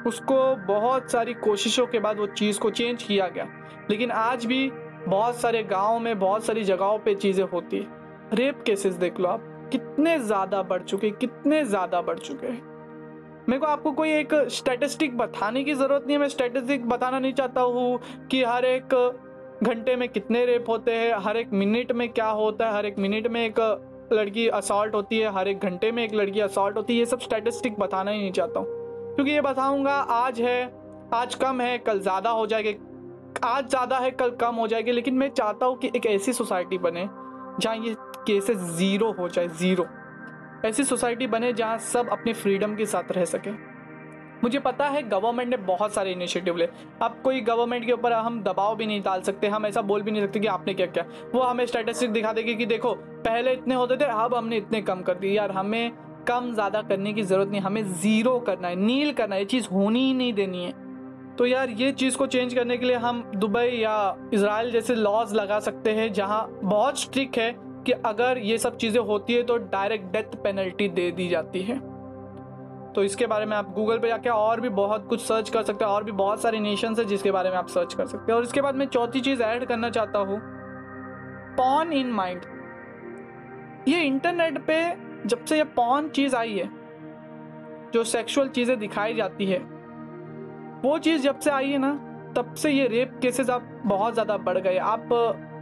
उसको 0.09 0.55
बहुत 0.67 1.11
सारी 1.11 1.33
कोशिशों 1.33 1.85
के 1.87 1.99
बाद 1.99 2.19
वो 2.19 2.27
चीज़ 2.27 2.59
को 2.59 2.69
चेंज 2.71 3.03
किया 3.03 3.27
गया। 3.27 3.47
लेकिन 3.89 4.11
आज 4.11 4.45
भी 4.45 4.69
बहुत 5.07 5.35
सारे 5.35 5.63
गाँव 5.63 5.99
में, 5.99 6.17
बहुत 6.19 6.45
सारी 6.45 6.63
जगहों 6.63 6.97
पर 6.97 7.13
चीज़ें 7.15 7.43
होती 7.45 7.77
है। 7.77 8.35
रेप 8.35 8.63
केसेस 8.65 8.93
देख 8.95 9.19
लो 9.19 9.29
आप। 9.29 9.53
कितने 9.71 10.17
ज़्यादा 10.19 10.61
बढ़ 10.63 10.81
चुके, 10.81 11.11
कितने 11.11 11.63
ज़्यादा 11.65 12.01
बढ़ 12.01 12.19
चुके 12.19 12.47
हैं। 12.47 12.66
मेरे 13.49 13.59
को 13.59 13.65
आपको 13.65 13.91
कोई 13.91 14.11
एक 14.11 14.33
स्टैटिस्टिक 14.51 15.17
बताने 15.17 15.63
की 15.63 15.73
ज़रूरत 15.73 16.03
नहीं 16.05 16.15
है। 16.15 16.19
मैं 16.19 16.27
स्टैटिस्टिक 16.29 16.87
बताना 16.89 17.19
नहीं 17.19 17.33
चाहता 17.33 17.61
हूँ 17.61 17.99
कि 18.31 18.43
हर 18.43 18.65
एक 18.65 18.93
घंटे 19.63 19.95
में 19.95 20.07
कितने 20.09 20.45
रेप 20.45 20.69
होते 20.69 20.91
हैं, 20.91 21.13
हर 21.17 21.37
एक 21.37 21.53
मिनट 21.53 21.91
में 21.91 22.07
क्या 22.09 22.27
होता 22.29 22.65
है, 22.65 22.73
हर 22.73 22.85
एक 22.85 22.97
मिनट 22.99 23.27
में 23.27 23.45
एक 23.45 23.59
लड़की 24.13 24.47
असॉल्ट 24.49 24.95
होती 24.95 25.19
है, 25.19 25.31
हर 25.33 25.47
एक 25.47 25.59
घंटे 25.59 25.91
में 25.91 26.03
एक 26.03 26.13
लड़की 26.13 26.39
असॉल्ट 26.39 26.77
होती 26.77 26.93
है। 26.93 26.99
ये 26.99 27.05
सब 27.05 27.19
स्टैटिस्टिक 27.19 27.79
बताना 27.79 28.11
ही 28.11 28.19
नहीं 28.19 28.31
चाहता 28.31 28.59
हूँ। 28.59 28.67
क्योंकि 29.15 29.31
ये 29.31 29.41
बताऊँगा, 29.41 29.93
आज 29.93 30.41
है, 30.41 30.63
आज 31.13 31.35
कम 31.35 31.61
है, 31.61 31.77
कल 31.77 31.99
ज़्यादा 31.99 32.29
हो 32.29 32.45
जाएगी। 32.47 32.75
आज 33.43 33.69
ज़्यादा 33.69 33.97
है, 33.97 34.11
कल 34.11 34.31
कम 34.31 34.55
हो 34.55 34.67
जाएगी। 34.67 34.91
लेकिन 34.91 35.13
मैं 35.13 35.29
चाहता 35.29 35.65
हूँ 35.65 35.77
कि 35.77 35.91
एक 35.95 36.05
ऐसी 36.05 36.33
सोसाइटी 36.33 36.77
बने 36.77 37.07
जहाँ 37.61 37.75
ये 37.77 37.95
केसेस 38.27 38.57
ज़ीरो 38.57 39.11
हो 39.11 39.29
जाए 39.29 39.47
ज़ीरो 39.49 39.85
ऐसी 40.67 40.83
सोसाइटी 40.83 41.27
बने 41.27 41.53
जहाँ 41.53 41.77
सब 41.77 42.09
अपने 42.09 42.33
फ्रीडम 42.33 42.75
के 42.75 42.85
साथ 42.85 43.11
रह 43.11 43.25
सके। 43.25 43.51
मुझे 44.43 44.59
पता 44.59 44.87
है 44.87 45.01
गवर्नमेंट 45.03 45.49
ने 45.49 45.57
बहुत 45.57 45.93
सारे 45.93 46.11
इनिशिएटिव 46.11 46.57
ले। 46.57 46.67
अब 47.01 47.15
कोई 47.23 47.39
गवर्नमेंट 47.41 47.85
के 47.85 47.91
ऊपर 47.91 48.13
हम 48.13 48.41
दबाव 48.43 48.75
भी 48.75 48.85
नहीं 48.85 49.01
डाल 49.01 49.21
सकते, 49.21 49.47
हम 49.47 49.65
ऐसा 49.65 49.81
बोल 49.81 50.01
भी 50.01 50.11
नहीं 50.11 50.21
सकते 50.21 50.39
कि 50.39 50.47
आपने 50.47 50.73
क्या 50.73 50.85
क्या। 50.87 51.05
वो 51.35 51.41
हमें 51.41 51.65
स्टेटिस्टिक 51.65 52.11
दिखा 52.11 52.33
देगी 52.33 52.55
कि 52.55 52.65
देखो, 52.65 52.93
पहले 52.93 53.53
इतने 53.53 53.75
होते 53.75 53.97
थे, 53.97 54.05
अब 54.05 54.35
हमने 54.35 54.57
इतने 54.57 54.81
कम 54.81 55.01
कर 55.01 55.13
दिए। 55.13 55.31
यार, 55.31 55.51
हमें 55.51 55.91
कम 56.27 56.53
ज़्यादा 56.53 56.81
करने 56.81 57.13
की 57.13 57.23
ज़रूरत 57.23 57.47
नहीं, 57.47 57.61
हमें 57.61 57.83
ज़ीरो 57.93 58.39
करना 58.39 58.67
है, 58.67 58.75
नील 58.75 59.13
करना 59.13 59.35
है, 59.35 59.41
ये 59.41 59.45
चीज़ 59.45 59.67
होनी 59.67 60.05
ही 60.07 60.13
नहीं 60.13 60.33
देनी 60.33 60.63
है। 60.65 60.71
तो 61.35 61.45
यार, 61.45 61.69
ये 61.69 61.91
चीज़ 61.91 62.17
को 62.17 62.27
चेंज 62.27 62.53
करने 62.53 62.77
के 62.77 62.85
लिए 62.85 62.95
हम 62.95 63.23
दुबई 63.35 63.67
या 63.67 64.29
इसराइल 64.33 64.71
जैसे 64.71 64.95
लॉज 64.95 65.33
लगा 65.33 65.59
सकते 65.59 65.91
हैं, 65.91 66.11
जहाँ 66.13 66.59
बहुत 66.63 66.99
स्ट्रिक्ट 66.99 67.37
है 67.37 67.51
कि 67.87 67.91
अगर 68.05 68.37
ये 68.39 68.57
सब 68.57 68.77
चीज़ें 68.77 68.99
होती 69.01 69.33
है 69.33 69.43
तो 69.43 69.57
डायरेक्ट 69.57 70.11
डेथ 70.13 70.35
पेनल्टी 70.43 70.87
दे 70.89 71.09
दी 71.11 71.27
जाती 71.29 71.61
है। 71.61 71.79
तो 72.93 73.03
इसके 73.03 73.25
बारे 73.27 73.45
में 73.45 73.55
आप 73.57 73.73
गूगल 73.73 73.99
पे 73.99 74.07
जाके 74.07 74.29
और 74.29 74.61
भी 74.61 74.69
बहुत 74.71 75.07
कुछ 75.09 75.21
सर्च 75.21 75.49
कर 75.49 75.63
सकते 75.63 75.85
हैं, 75.85 75.91
और 75.91 76.03
भी 76.03 76.11
बहुत 76.13 76.41
सारे 76.41 76.59
नेशन 76.59 76.95
है 76.95 77.05
जिसके 77.05 77.31
बारे 77.31 77.49
में 77.49 77.57
आप 77.57 77.67
सर्च 77.69 77.93
कर 77.93 78.05
सकते 78.07 78.31
हैं। 78.31 78.37
और 78.37 78.43
इसके 78.43 78.61
बाद 78.61 78.75
मैं 78.75 78.85
चौथी 78.87 79.21
चीज़ 79.21 79.41
ऐड 79.43 79.65
करना 79.65 79.89
चाहता 79.89 80.19
हूँ। 80.19 80.39
पॉन 81.57 81.93
इन 81.93 82.11
माइंड 82.11 82.41
ये 83.87 84.01
इंटरनेट 84.01 84.57
पे 84.67 84.79
जब 85.25 85.45
से 85.45 85.57
ये 85.57 85.63
पॉन 85.75 86.09
चीज़ 86.09 86.35
आई 86.35 86.53
है, 86.53 86.69
जो 87.93 88.03
सेक्सुअल 88.05 88.49
चीज़ें 88.49 88.77
दिखाई 88.79 89.13
जाती 89.13 89.45
है, 89.45 89.59
वो 90.81 90.97
चीज़ 90.99 91.21
जब 91.21 91.39
से 91.39 91.51
आई 91.51 91.71
है 91.71 91.77
ना, 91.77 91.93
तब 92.37 92.53
से 92.53 92.71
ये 92.71 92.87
रेप 92.87 93.19
केसेस 93.21 93.49
आप 93.49 93.69
बहुत 93.85 94.13
ज़्यादा 94.13 94.37
बढ़ 94.39 94.57
गए। 94.57 94.77
आप 94.77 95.07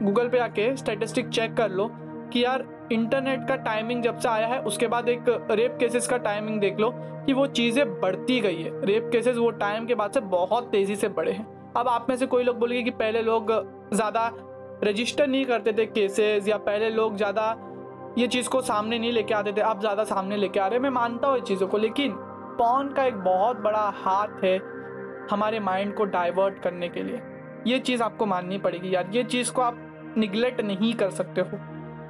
गूगल 0.02 0.30
पे 0.30 0.40
आके 0.40 0.76
स्टेटिस्टिक 0.78 1.30
चेक 1.30 1.54
कर 1.58 1.70
लो 1.72 1.86
कि 2.30 2.44
यार 2.44 2.66
इंटरनेट 2.92 3.48
का 3.48 3.56
टाइमिंग 3.58 4.04
जब 4.04 4.18
से 4.20 4.30
आया 4.30 4.48
है, 4.48 4.62
उसके 4.62 4.88
बाद 4.88 5.10
एक 5.10 5.30
रेप 5.52 5.78
केसेस 5.80 6.08
का 6.08 6.18
टाइमिंग 6.20 6.60
देख 6.62 6.80
लो 6.80 6.90
कि 7.26 7.34
वो 7.34 7.46
चीज़ें 7.50 8.00
बढ़ती 8.00 8.40
गई 8.42 8.62
है। 8.62 8.86
रेप 8.86 9.10
केसेस 9.12 9.38
वो 9.38 9.50
टाइम 9.54 9.86
के 9.86 9.96
बाद 9.96 10.12
से 10.12 10.20
बहुत 10.22 10.70
तेज़ी 10.72 10.96
से 10.96 11.08
बढ़े 11.10 11.32
हैं। 11.32 11.74
अब 11.78 11.88
आप 11.88 12.10
में 12.10 12.16
से 12.16 12.26
कोई 12.26 12.44
लोग 12.44 12.60
बोलेंगे 12.60 12.84
कि 12.84 12.92
पहले 12.98 13.22
लोग 13.22 13.52
ज़्यादा 13.94 14.32
रजिस्टर 14.84 15.28
नहीं 15.28 15.46
करते 15.46 15.74
थे 15.74 15.86
केसेस 15.86 16.48
या 16.48 16.58
पहले 16.60 16.90
लोग 16.90 17.16
ज़्यादा 17.18 17.56
ये 18.18 18.28
चीज़ 18.28 18.50
को 18.50 18.62
सामने 18.62 19.00
नहीं 19.00 19.12
लेके 19.12 19.34
आते 19.34 19.52
थे, 19.52 19.62
अब 19.62 19.80
ज़्यादा 19.80 20.04
सामने 20.04 20.38
लेके 20.38 20.60
आ 20.60 20.68
रहे 20.68 20.76
हैं। 20.76 20.84
मैं 20.84 20.90
मानता 20.92 21.28
हूँ 21.28 21.38
इस 21.38 21.44
चीज़ों 21.44 21.68
को, 21.68 21.78
लेकिन 21.78 22.14
पॉन 22.58 22.94
का 22.94 23.04
एक 23.04 23.16
बहुत 23.16 23.58
बड़ा 23.62 23.92
हाथ 23.96 24.44
है 24.44 24.58
हमारे 25.32 25.60
माइंड 25.60 25.94
को 25.96 26.06
डाइवर्ट 26.06 26.60
करने 26.60 26.90
के 26.90 27.04
लिए। 27.04 27.22
ये 27.68 27.80
चीज़ 27.80 28.04
आपको 28.04 28.26
माननी 28.26 28.58
पड़ेगी 28.58 28.94
यार, 28.96 29.10
ये 29.12 29.24
चीज़ 29.26 29.52
को 29.52 29.62
आप 29.62 30.14
निगलेक्ट 30.18 30.62
नहीं 30.62 30.94
कर 30.94 31.10
सकते 31.12 31.42
हो। 31.42 31.58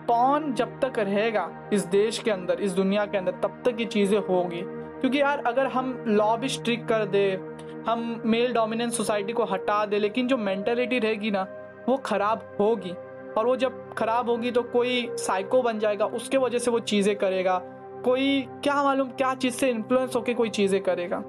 पॉन 0.08 0.54
जब 0.54 0.80
तक 0.80 1.00
रहेगा 1.00 1.70
इस 1.74 1.86
देश 1.86 2.20
के 2.20 2.32
अंदर, 2.32 2.54
इस 2.54 2.72
दुनिया 2.72 3.06
के 3.06 3.18
अंदर, 3.18 3.32
तब 3.32 3.62
तक 3.66 3.80
ये 3.80 3.86
चीज़ें 3.86 4.20
होगी। 4.20 4.62
क्योंकि 4.66 5.22
यार, 5.22 5.44
अगर 5.48 5.68
हम 5.68 6.04
लॉ 6.08 6.38
भी 6.38 6.50
स्ट्रिक 6.50 6.88
कर 6.88 7.06
दे, 7.06 7.42
हम 7.88 8.22
मेल 8.26 8.54
डोमिनेंस 8.54 8.98
सोसाइटी 8.98 9.34
को 9.34 9.44
हटा 9.44 9.86
दे, 9.86 10.00
लेकिन 10.00 10.28
जो 10.28 10.38
मेंटेलिटी 10.38 11.00
रहेगी 11.00 11.32
ना, 11.32 11.48
वो 11.90 11.98
ख़राब 11.98 12.58
होगी। 12.60 12.94
और 13.38 13.46
वो 13.46 13.56
जब 13.56 13.94
खराब 13.94 14.30
होगी 14.30 14.52
तो 14.52 14.64
कोई 14.64 15.10
साइको 15.12 15.62
बन 15.62 15.80
जाएगा, 15.80 16.06
उसके 16.06 16.38
वजह 16.38 16.60
से 16.60 16.72
वो 16.72 16.80
चीज़ें 16.80 17.16
करेगा। 17.16 17.62
कोई, 18.06 18.42
क्या 18.42 18.84
मालूम 18.84 19.10
क्या 19.10 19.36
चीज़ 19.36 19.54
से 19.54 19.70
इन्फ्लुएंस 19.70 20.16
होकर 20.16 20.34
कोई 20.34 20.50
चीज़ें 20.50 20.84
करेगा। 20.84 21.20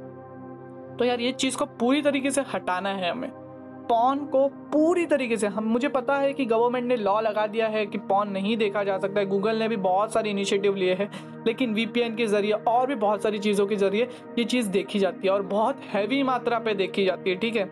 तो 0.99 1.05
यार, 1.05 1.21
ये 1.21 1.33
चीज़ 1.33 1.57
को 1.57 1.65
पूरी 1.65 2.03
तरीके 2.03 2.31
से 2.31 2.41
हटाना 2.41 2.89
है 2.89 3.11
हमें। 3.11 3.46
पॉन 3.89 4.25
को 4.27 4.47
पूरी 4.73 5.05
तरीके 5.07 5.37
से, 5.37 5.47
हम, 5.47 5.65
मुझे 5.65 5.89
पता 5.89 6.17
है 6.17 6.33
कि 6.33 6.45
गवर्नमेंट 6.45 6.87
ने 6.87 6.97
लॉ 6.97 7.21
लगा 7.21 7.47
दिया 7.47 7.67
है 7.69 7.85
कि 7.87 7.99
पॉन 8.01 8.29
नहीं 8.29 8.57
देखा 8.57 8.85
जा 8.85 8.99
सकता 8.99 9.21
है। 9.21 9.27
गूगल 9.27 9.57
ने 9.57 9.69
भी 9.69 9.77
बहुत 9.79 10.13
सारे 10.13 10.31
इनिशिएटिव 10.31 10.75
लिए 10.75 10.95
हैं, 10.95 11.11
लेकिन 11.47 11.75
वीपीएन 11.75 12.17
के 12.17 12.27
ज़रिए 12.27 12.53
और 12.53 12.87
भी 12.87 12.95
बहुत 12.95 13.23
सारी 13.23 13.39
चीज़ों 13.39 13.67
के 13.67 13.77
ज़रिए 13.77 14.09
ये 14.39 14.45
चीज़ 14.45 14.69
देखी 14.71 14.99
जाती 14.99 15.29
है 15.29 15.35
और 15.35 15.43
बहुत 15.43 15.81
हैवी 15.93 16.23
मात्रा 16.23 16.59
पर 16.59 16.75
देखी 16.75 17.05
जाती 17.05 17.31
है, 17.31 17.37
ठीक 17.37 17.57
है? 17.57 17.65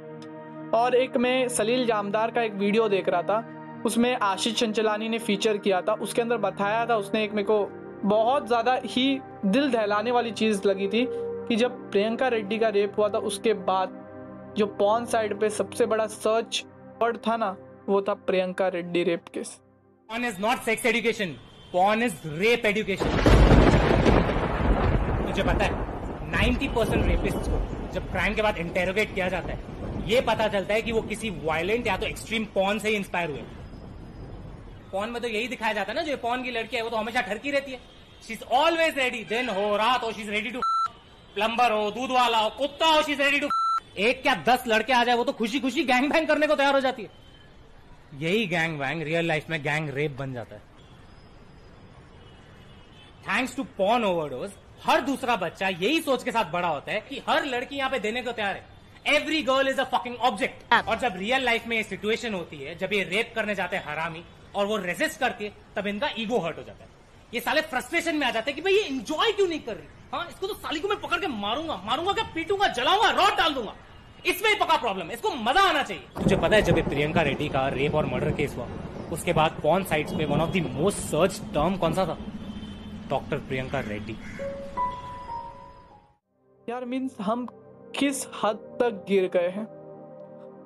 और 0.75 0.95
एक 0.95 1.17
मैं 1.17 1.49
सलील 1.49 1.87
जामदार 1.87 2.31
का 2.31 2.43
एक 2.43 2.55
वीडियो 2.55 2.89
देख 2.89 3.09
रहा 3.09 3.23
था, 3.23 3.45
उसमें 3.87 4.17
आशीष 4.17 4.59
चंचलानी 4.61 5.09
ने 5.09 5.19
फीचर 5.19 5.59
किया 5.59 5.81
था, 5.81 5.95
उसके 5.95 6.23
अंदर 6.23 6.37
बताया 6.39 6.87
था 6.87 6.97
उसने 6.97 7.25
एक 7.25 7.33
मेरे 7.33 7.47
को 7.47 7.67
बहुत 8.05 8.47
ज़्यादा 8.47 8.79
ही 8.85 9.21
दिल 9.47 9.71
दहलाने 9.71 10.11
वाली 10.11 10.31
चीज़ 10.33 10.67
लगी 10.69 10.89
थी 10.89 11.07
कि 11.49 11.57
जब 11.57 11.91
प्रियंका 11.91 12.29
रेड्डी 12.29 12.59
का 12.59 12.69
रेप 12.69 12.99
हुआ 12.99 13.09
था, 13.09 13.19
उसके 13.21 13.55
बाद 13.55 14.01
जो 14.57 14.67
पॉन 14.79 15.05
साइड 15.07 15.39
पे 15.41 15.49
सबसे 15.51 15.87
बड़ा 15.87 16.07
सर्च 16.07 16.63
वर्ड 17.03 17.17
था 17.27 17.37
ना, 17.37 17.57
वो 17.89 18.01
था 18.03 18.15
Priyanka 18.27 18.69
Reddy 18.69 19.03
rape 19.05 19.25
case. 19.35 19.49
Porn 20.09 20.25
is 20.25 20.41
not 20.41 20.61
sex 20.63 20.87
education 20.87 21.35
porn 21.73 22.03
is 22.03 22.15
rape 22.27 22.67
education 22.67 23.09
मुझे 25.23 25.43
पता 25.43 25.65
है 25.65 25.73
90 26.33 26.69
परसेंट 26.75 27.07
रेपिस्ट 27.07 27.51
को 27.51 27.59
जब 27.95 28.11
क्राइम 28.11 28.35
के 28.35 28.43
बाद 28.43 28.59
इंटेरोगेट 28.59 29.15
किया 29.15 29.29
जाता 29.29 29.53
है, 29.53 29.59
ये 30.09 30.21
पता 30.21 30.49
चलता 30.49 30.75
है 30.75 30.83
कि 30.83 30.93
वो 30.93 31.03
किसी 31.03 31.31
वायलेंट 31.45 31.87
या 31.87 31.97
तो 31.97 32.07
एक्सट्रीम 32.07 32.45
पॉन 32.55 32.79
से 32.79 32.89
ही 32.89 32.95
इंस्पायर 32.97 33.31
हुए 33.31 33.43
पॉन 34.93 35.11
में 35.11 35.21
तो 35.23 35.29
यही 35.29 35.49
दिखाया 35.49 35.73
जाता 35.73 35.93
है 35.93 35.97
ना, 35.97 36.03
जो 36.03 36.17
पॉन 36.19 36.43
की 36.43 36.51
लड़की 36.51 36.77
है, 36.77 36.83
वो 36.83 36.91
तो 36.91 36.97
हमेशा 36.97 37.21
ठरकी 37.23 37.51
रहती 37.51 37.73
है। 37.73 37.79
शी 38.27 38.33
इज़ 38.33 38.45
ऑलवेज 38.55 38.99
रेडी 38.99 39.25
दिन 39.31 39.49
हो, 39.49 39.77
रात 39.77 40.05
हो 40.05 40.13
she 40.13 40.23
is 40.23 40.31
ready 40.31 40.51
to 40.51 40.61
plumber 41.35 41.73
हो, 41.73 41.91
दूध 41.91 42.11
वाला 42.13 42.39
हो, 42.39 42.51
कुत्ता 42.59 42.87
हो 42.87 43.03
शी 43.03 43.13
इज़ 43.13 43.23
रेडी 43.23 43.41
टू 43.41 43.49
एक 43.99 44.23
क्या 44.23 44.35
दस 44.49 44.65
लड़के 44.67 44.93
आ 44.93 45.03
जाए 45.05 45.17
वो 45.17 45.25
तो 45.25 45.33
खुशी 45.33 45.61
खुशी 45.61 45.85
गैंग 45.85 46.11
बैंग 46.11 46.27
करने 46.29 46.47
को 46.47 46.55
तैयार 46.57 46.75
हो 46.75 46.81
जाती 46.81 47.03
है। 47.03 47.11
यही 48.21 48.47
गैंग 48.47 48.79
बैंग 48.79 49.03
रियल 49.03 49.27
लाइफ 49.27 49.49
में 49.51 49.63
गैंग 49.63 49.89
रेप 49.91 50.17
बन 50.19 50.33
जाता 50.35 50.55
है। 50.55 50.63
थैंक्स 53.27 53.57
टू 53.57 53.65
पॉन 53.79 54.05
ओवरडोज 54.05 54.51
हर 54.85 55.01
दूसरा 55.01 55.37
बच्चा 55.39 55.69
यही 55.69 56.01
सोच 56.03 56.25
के 56.25 56.33
साथ 56.33 56.51
बड़ा 56.53 56.69
होता 56.69 56.93
है 56.93 57.01
कि 57.01 57.23
हर 57.29 57.45
लड़की 57.47 57.77
यहाँ 57.77 57.91
पे 57.91 57.99
देने 57.99 58.23
को 58.23 58.33
तैयार 58.33 58.57
है। 58.57 59.15
Every 59.15 59.43
girl 59.43 59.69
is 59.69 59.81
a 59.81 59.85
fucking 59.93 60.17
object 60.23 60.73
और 60.75 60.99
जब 60.99 61.17
रियल 61.17 61.45
लाइफ 61.45 61.67
में 61.67 61.77
ये 61.77 61.83
सिचुएशन 61.83 62.35
होती 62.35 62.57
है 62.57 62.75
जब 62.79 62.93
ये 62.93 63.03
रेप 63.05 63.33
करने 63.35 63.55
जाते 63.55 63.77
हैं 63.77 63.85
हरामी 63.87 64.25
और 64.55 64.67
वो 64.67 64.77
रेजिस्ट 64.79 65.21
करती 65.21 65.45
है 65.45 65.53
तब 65.77 65.87
इनका 65.87 66.09
ईगो 66.19 66.39
हर्ट 66.39 66.59
हो 66.59 66.63
जाता 66.63 66.85
है। 66.85 66.91
ये 67.35 67.41
साले 67.41 67.61
फ्रस्ट्रेशन 67.63 68.17
में 68.17 68.27
आ 68.27 68.31
जाते 68.31 68.51
हैं 68.51 68.55
कि 68.57 68.63
भाई 68.63 68.73
ये 68.73 68.83
इंजॉय 68.89 69.33
क्यों 69.33 69.47
नहीं 69.49 69.61
कर 69.61 69.75
रही? 69.75 69.87
हाँ 70.13 70.27
इसको 70.31 70.47
तो 70.47 70.55
साली 70.55 70.81
को 70.81 70.89
मैं 70.89 71.01
पकड़ 71.01 71.19
के 71.21 71.27
मारूँगा 71.29 71.77
मारूँगा 71.87 72.13
क्या? 72.13 72.25
पीटूँगा 72.35 72.67
जलाऊँगा 72.73 73.09
रॉड 73.13 73.37
डाल 73.39 73.55
दूँगा। 73.55 73.75
इसमें 74.27 74.49
ही 74.51 74.57
पका 74.57 74.77
प्रॉब्लम 74.77 75.07
है 75.07 75.15
इसको 75.15 75.31
मज़ा 75.37 75.63
आना 75.63 75.83
चाहिए। 75.83 76.03
तुझे 76.19 76.37
पता 76.37 76.57
है 76.57 76.63
जब 76.63 76.79
प्रियंका 76.89 77.23
रेड्डी 77.23 77.49
का 77.49 77.67
रेप 77.69 77.95
और 77.95 78.07
मर्डर 78.07 78.31
केस 78.33 78.55
हुआ 78.57 78.67
उसके 79.13 79.33
बाद 79.33 79.59
पॉन 79.63 79.85
साइट्स 79.85 80.13
पे 80.13 80.25
one 80.25 80.41
of 80.41 80.51
the 80.51 80.63
most 80.73 80.99
search 81.01 81.41
term 81.55 81.77
कौन 81.77 81.95
सा 81.95 82.05
था? 82.07 82.17
डॉक्टर 83.11 83.39
प्रियंका 83.49 83.81
रेड्डी। 83.81 84.17
यार 86.69 86.85
मीन्स 86.85 87.17
हम 87.21 87.47
किस 87.99 88.27
हद 88.45 88.61
तक 88.81 89.05
गिर 89.09 89.29
गए 89.35 89.49
हैं? 89.57 89.65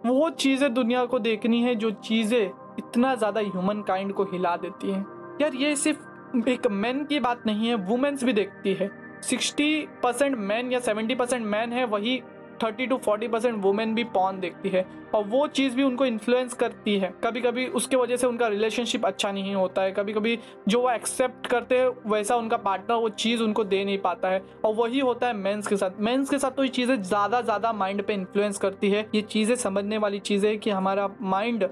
वो 0.07 0.29
चीज़ें 0.43 0.73
दुनिया 0.75 1.05
को 1.07 1.19
देखनी 1.21 1.63
है 1.63 1.75
जो 1.77 1.91
चीज़ें 2.03 2.43
इतना 2.43 3.15
ज़्यादा 3.15 3.41
ह्यूमन 3.41 3.83
काइंड 3.89 4.13
को 4.13 4.25
हिला 4.33 4.57
देती 4.59 4.91
हैं। 4.91 5.05
यार 5.43 5.55
ये 5.55 5.75
सिर्फ़ 5.79 6.07
एक 6.49 6.67
मैन 6.67 7.05
की 7.05 7.21
बात 7.21 7.47
नहीं 7.47 7.69
है 7.69 7.75
वुमेन्स 7.77 8.25
भी 8.25 8.33
देखती 8.33 8.75
है। 8.75 8.91
सिक्सटी 9.23 9.87
परसेंट 10.03 10.37
मैन 10.39 10.73
या 10.73 10.81
सेवेंटी 10.81 11.15
परसेंट 11.15 11.47
मैन 11.47 11.73
है, 11.73 11.85
वही 11.87 12.21
thirty 12.63 12.87
two 12.87 12.97
forty 12.97 13.29
percent 13.29 13.63
women 13.63 13.95
भी 13.95 14.05
पॉन 14.05 14.39
देखती 14.41 14.69
है। 14.69 14.85
और 15.15 15.25
वो 15.25 15.47
चीज़ 15.49 15.75
भी 15.77 15.83
उनको 15.83 16.07
इन्फ्लुएंस 16.07 16.55
करती 16.55 16.99
है। 16.99 17.13
कभी 17.25 17.41
कभी 17.41 17.67
उसके 17.69 17.97
वजह 17.97 18.17
से 18.17 18.27
उनका 18.27 18.49
रिलेशनशिप 18.49 19.05
अच्छा 19.07 19.31
नहीं 19.33 19.55
होता 19.55 19.83
है। 19.83 19.93
कभी 19.93 20.13
कभी 20.13 20.39
जो 20.69 20.81
वो 20.81 20.91
एक्सेप्ट 20.91 21.47
करते 21.47 21.79
हैं, 21.79 21.89
वैसा 22.07 22.37
उनका 22.37 22.57
पार्टनर 22.57 22.97
वो 22.97 23.09
चीज़ 23.09 23.43
उनको 23.43 23.65
दे 23.65 23.85
नहीं 23.85 23.99
पाता 23.99 24.29
है। 24.29 24.43
और 24.65 24.75
वही 24.75 25.01
होता 25.01 25.27
है 25.27 25.33
मेंस 25.33 25.67
के 25.67 25.77
साथ। 25.77 26.01
मेंस 26.01 26.31
के 26.31 26.39
साथ 26.39 26.51
तो 26.51 26.63
ये 26.63 26.69
चीज़ें 26.71 27.03
ज़्यादा 27.03 27.41
ज़्यादा 27.41 27.73
माइंड 27.73 28.03
पे 28.03 28.15
इन्फ्लुएंस 28.15 28.59
करती 28.59 28.91
है। 28.91 29.07
ये 29.15 29.23
चीज़ें 29.23 29.55
समझने 29.57 29.99
वाली 29.99 30.19
चीज़ें 30.21 30.59
कि 30.59 30.71
हमारा 30.71 31.09
माइंड 31.21 31.69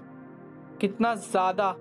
कितना 0.81 1.15
ज़्यादा 1.15 1.75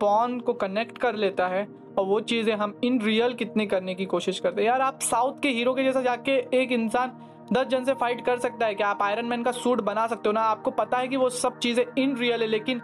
पॉन 0.00 0.38
को 0.40 0.52
कनेक्ट 0.52 0.98
कर 0.98 1.14
लेता 1.14 1.46
है। 1.46 1.66
और 1.98 2.06
वो 2.06 2.20
चीज़ें 2.20 2.54
हम 2.54 2.80
इन 2.84 3.00
रियल 3.00 3.34
कितनी 3.34 3.66
करने 3.66 3.94
की 3.94 4.04
कोशिश 4.04 4.40
करते 4.40 4.62
हैं। 4.62 4.68
यार, 4.68 4.80
आप 4.80 5.00
साउथ 5.00 5.40
के 5.42 5.48
हीरो 5.48 5.74
के 5.74 5.84
जैसा 5.84 6.02
जाके 6.02 6.32
एक 6.32 6.72
इंसान 6.72 7.12
दस 7.52 7.66
जन 7.66 7.84
से 7.84 7.94
फाइट 7.94 8.24
कर 8.24 8.38
सकता 8.38 8.66
है 8.66 8.74
क्या? 8.74 8.88
आप 8.88 9.02
आयरन 9.02 9.24
मैन 9.24 9.42
का 9.42 9.52
सूट 9.52 9.80
बना 9.80 10.06
सकते 10.06 10.28
हो 10.28 10.32
ना? 10.32 10.40
आपको 10.40 10.70
पता 10.70 10.98
है 10.98 11.08
कि 11.08 11.16
वो 11.16 11.28
सब 11.28 11.58
चीज़ें 11.58 11.84
इन 11.98 12.16
रियल 12.16 12.40
है, 12.40 12.46
लेकिन 12.46 12.80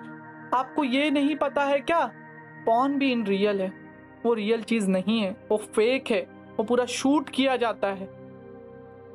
आपको 0.54 0.84
ये 0.84 1.10
नहीं 1.10 1.36
पता 1.36 1.64
है 1.64 1.80
क्या? 1.80 2.12
पॉन 2.66 2.98
भी 2.98 3.12
इन 3.12 3.26
रियल 3.26 3.60
है। 3.60 3.72
वो 4.26 4.34
रियल 4.34 4.62
चीज़ 4.62 4.88
नहीं 4.88 5.20
है। 5.20 5.36
वो 5.50 5.56
फेक 5.56 6.10
है। 6.10 6.28
वो 6.56 6.64
पूरा 6.64 6.84
शूट 6.84 7.28
किया 7.28 7.56
जाता 7.56 7.88
है। 7.88 8.10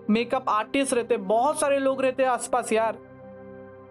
मेकअप 0.09 0.45
आर्टिस्ट 0.49 0.93
रहते, 0.93 1.17
बहुत 1.17 1.59
सारे 1.59 1.79
लोग 1.79 2.01
रहते 2.01 2.23
हैं 2.23 2.29
आसपास, 2.29 2.73
यार। 2.73 2.97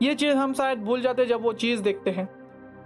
ये 0.02 0.14
चीज़ 0.14 0.34
हम 0.34 0.54
शायद 0.54 0.78
भूल 0.78 1.00
जाते 1.00 1.26
जब 1.26 1.42
वो 1.42 1.52
चीज़ 1.52 1.82
देखते 1.82 2.10
हैं। 2.10 2.41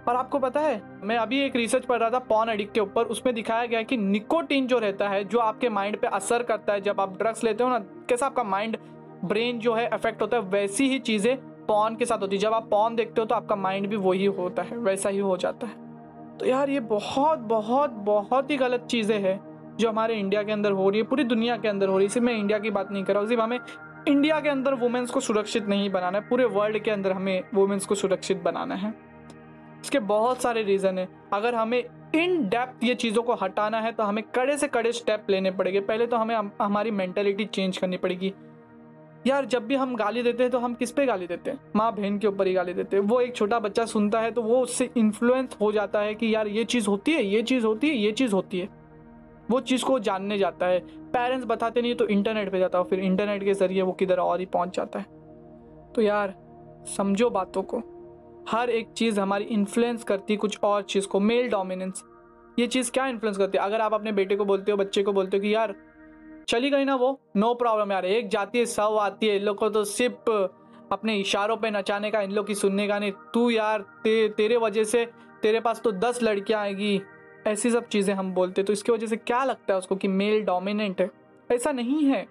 और 0.07 0.15
आपको 0.15 0.39
पता 0.39 0.59
है, 0.59 0.81
मैं 1.03 1.17
अभी 1.17 1.39
एक 1.41 1.55
रिसर्च 1.55 1.85
पढ़ 1.85 1.99
रहा 1.99 2.09
था 2.09 2.19
पॉन 2.19 2.49
एडिक्ट 2.49 2.73
के 2.73 2.79
ऊपर, 2.79 3.05
उसमें 3.05 3.33
दिखाया 3.35 3.65
गया 3.65 3.81
कि 3.81 3.97
निकोटीन 3.97 4.67
जो 4.67 4.79
रहता 4.79 5.09
है, 5.09 5.23
जो 5.23 5.39
आपके 5.39 5.69
माइंड 5.69 5.97
पे 5.97 6.07
असर 6.07 6.43
करता 6.43 6.73
है, 6.73 6.81
जब 6.81 7.01
आप 7.01 7.17
ड्रग्स 7.17 7.43
लेते 7.43 7.63
हो 7.63 7.69
ना, 7.69 7.79
कैसा 8.09 8.25
आपका 8.25 8.43
माइंड 8.43 8.77
ब्रेन 9.25 9.59
जो 9.59 9.73
है 9.73 9.85
अफेक्ट 9.87 10.21
होता 10.21 10.37
है, 10.37 10.43
वैसी 10.43 10.89
ही 10.89 10.99
चीज़ें 10.99 11.37
पॉन 11.65 11.95
के 11.95 12.05
साथ 12.05 12.17
होती 12.17 12.35
है। 12.35 12.41
जब 12.41 12.53
आप 12.53 12.67
पॉन 12.71 12.95
देखते 12.95 13.21
हो 13.21 13.25
तो 13.27 13.35
आपका 13.35 13.55
माइंड 13.55 13.87
भी 13.87 13.95
वही 13.95 14.25
होता 14.25 14.63
है, 14.63 14.77
वैसा 14.77 15.09
ही 15.09 15.19
हो 15.19 15.37
जाता 15.37 15.67
है। 15.67 16.37
तो 16.37 16.45
यार, 16.45 16.69
ये 16.69 16.79
बहुत 16.79 17.39
बहुत 17.39 17.91
बहुत 18.05 18.51
ही 18.51 18.57
गलत 18.57 18.85
चीज़ें 18.91 19.19
हैं, 19.19 19.39
जो 19.77 19.89
हमारे 19.89 20.15
इंडिया 20.15 20.43
के 20.43 20.51
अंदर 20.51 20.71
हो 20.71 20.89
रही 20.89 20.99
है, 20.99 21.07
पूरी 21.07 21.23
दुनिया 21.23 21.57
के 21.57 21.67
अंदर 21.67 21.87
हो 21.87 21.97
रही 21.97 22.07
है। 22.07 22.09
सिर्फ़ 22.09 22.25
मैं 22.25 22.33
इंडिया 22.33 22.59
की 22.59 22.69
बात 22.69 22.91
नहीं 22.91 23.03
कर 23.03 23.13
रहा 23.13 23.21
हूँ, 23.21 23.29
सिर्फ़ 23.29 23.41
हमें 23.41 23.59
इंडिया 24.07 24.39
के 24.39 24.49
अंदर 24.49 24.73
वुमेन्स 24.73 25.11
को 25.11 25.19
सुरक्षित 25.19 25.67
नहीं 25.67 25.89
बनाना 25.89 26.17
है, 26.17 26.27
पूरे 26.29 26.45
वर्ल्ड 26.45 26.79
के 26.79 26.91
अंदर 26.91 27.11
हमें 27.11 27.43
वुमेन्स 27.53 27.85
को 27.85 27.95
सुरक्षित 27.95 28.41
बनाना 28.43 28.75
है। 28.75 28.93
इसके 29.87 29.99
बहुत 29.99 30.41
सारे 30.41 30.61
रीज़न 30.63 30.97
है। 30.99 31.07
अगर 31.33 31.55
हमें 31.55 31.83
इन 32.15 32.47
डेप्थ 32.49 32.83
ये 32.83 32.95
चीज़ों 32.95 33.21
को 33.23 33.33
हटाना 33.33 33.79
है 33.81 33.91
तो 33.91 34.03
हमें 34.03 34.23
कड़े 34.35 34.57
से 34.57 34.67
कड़े 34.67 34.91
स्टेप 34.91 35.29
लेने 35.29 35.51
पड़ेंगे। 35.51 35.79
पहले 35.81 36.07
तो 36.07 36.17
हमें 36.17 36.35
हमारी 36.61 36.91
मेंटेलिटी 36.91 37.45
चेंज 37.45 37.77
करनी 37.77 37.97
पड़ेगी। 37.97 38.33
यार, 39.27 39.45
जब 39.45 39.65
भी 39.67 39.75
हम 39.75 39.95
गाली 39.95 40.23
देते 40.23 40.43
हैं 40.43 40.51
तो 40.51 40.59
हम 40.59 40.73
किस 40.73 40.91
पे 40.91 41.05
गाली 41.05 41.27
देते 41.27 41.51
हैं? 41.51 41.59
माँ 41.75 41.91
बहन 41.95 42.17
के 42.19 42.27
ऊपर 42.27 42.47
ही 42.47 42.53
गाली 42.53 42.73
देते 42.73 42.97
हैं। 42.97 43.03
वो 43.03 43.21
एक 43.21 43.35
छोटा 43.35 43.59
बच्चा 43.59 43.85
सुनता 43.85 44.19
है 44.19 44.31
तो 44.31 44.41
वो 44.41 44.59
उससे 44.61 44.89
इन्फ्लुएंस 44.97 45.57
हो 45.61 45.71
जाता 45.71 45.99
है 45.99 46.15
कि 46.15 46.35
यार, 46.35 46.47
ये 46.47 46.63
चीज़ 46.63 46.87
होती 46.87 47.11
है, 47.11 47.25
ये 47.25 47.41
चीज़ 47.41 47.65
होती 47.65 47.89
है, 47.89 47.95
ये 47.95 48.11
चीज़ 48.11 48.33
होती 48.33 48.59
है। 48.59 48.69
वो 49.51 49.59
चीज़ 49.59 49.85
को 49.85 49.99
जानने 49.99 50.37
जाता 50.37 50.65
है। 50.65 50.79
पेरेंट्स 51.13 51.45
बताते 51.47 51.81
नहीं 51.81 51.95
तो 51.95 52.07
इंटरनेट 52.07 52.51
पे 52.51 52.59
जाता 52.59 52.77
है 52.77 52.83
फिर 52.83 52.99
इंटरनेट 52.99 53.43
के 53.43 53.53
ज़रिए 53.53 53.81
वो 53.81 53.91
किधर 53.91 54.19
और 54.19 54.39
ही 54.39 54.45
पहुँच 54.45 54.75
जाता 54.75 54.99
है। 54.99 55.05
तो 55.95 56.01
यार, 56.01 56.35
समझो 56.97 57.29
बातों 57.29 57.63
को। 57.63 57.83
हर 58.47 58.69
एक 58.69 58.91
चीज़ 58.91 59.19
हमारी 59.19 59.43
इन्फ्लुएंस 59.45 60.03
करती 60.03 60.35
कुछ 60.37 60.57
और 60.63 60.81
चीज़ 60.81 61.07
को 61.07 61.19
मेल 61.19 61.49
डोमिनेंस 61.49 62.03
ये 62.59 62.67
चीज़ 62.67 62.91
क्या 62.91 63.07
इन्फ्लुएंस 63.07 63.37
करती 63.37 63.57
है? 63.57 63.63
अगर 63.63 63.81
आप 63.81 63.93
अपने 63.93 64.11
बेटे 64.11 64.35
को 64.35 64.45
बोलते 64.45 64.71
हो 64.71 64.77
बच्चे 64.77 65.03
को 65.03 65.13
बोलते 65.13 65.37
हो 65.37 65.41
कि 65.41 65.53
यार 65.55 65.75
चली 66.47 66.69
गई 66.69 66.85
ना 66.85 66.95
वो 66.95 67.19
नो 67.37 67.53
प्रॉब्लम 67.53 67.91
यार 67.91 68.05
एक 68.05 68.27
जाती 68.29 68.59
है 68.59 68.65
सब 68.65 68.97
आती 69.01 69.27
है 69.27 69.35
इन 69.35 69.43
लोग 69.43 69.57
को 69.57 69.69
तो 69.69 69.83
सिर्फ़ 69.83 70.31
अपने 70.91 71.15
इशारों 71.17 71.57
पे 71.57 71.71
नचाने 71.71 72.11
का 72.11 72.21
इन 72.21 72.31
लोग 72.31 72.47
की 72.47 72.55
सुनने 72.55 72.87
का 72.87 72.99
नहीं। 72.99 73.11
तू 73.33 73.49
यार 73.49 73.81
ते, 74.03 74.27
तेरे 74.29 74.57
वजह 74.57 74.83
से 74.83 75.05
तेरे 75.41 75.59
पास 75.59 75.81
तो 75.81 75.91
दस 75.91 76.23
लड़कियाँ 76.23 76.61
आएगी। 76.61 77.01
ऐसी 77.47 77.71
सब 77.71 77.87
चीज़ें 77.87 78.13
हम 78.13 78.33
बोलते 78.33 78.63
तो 78.63 78.73
इसकी 78.73 78.91
वजह 78.91 79.07
से 79.07 79.17
क्या 79.17 79.43
लगता 79.43 79.73
है 79.73 79.79
उसको 79.79 79.95
कि 79.95 80.07
मेल 80.07 80.43
डोमिनेंट 80.43 81.01
है? 81.01 81.09
ऐसा 81.51 81.71
नहीं 81.71 82.03
है। 82.05 82.25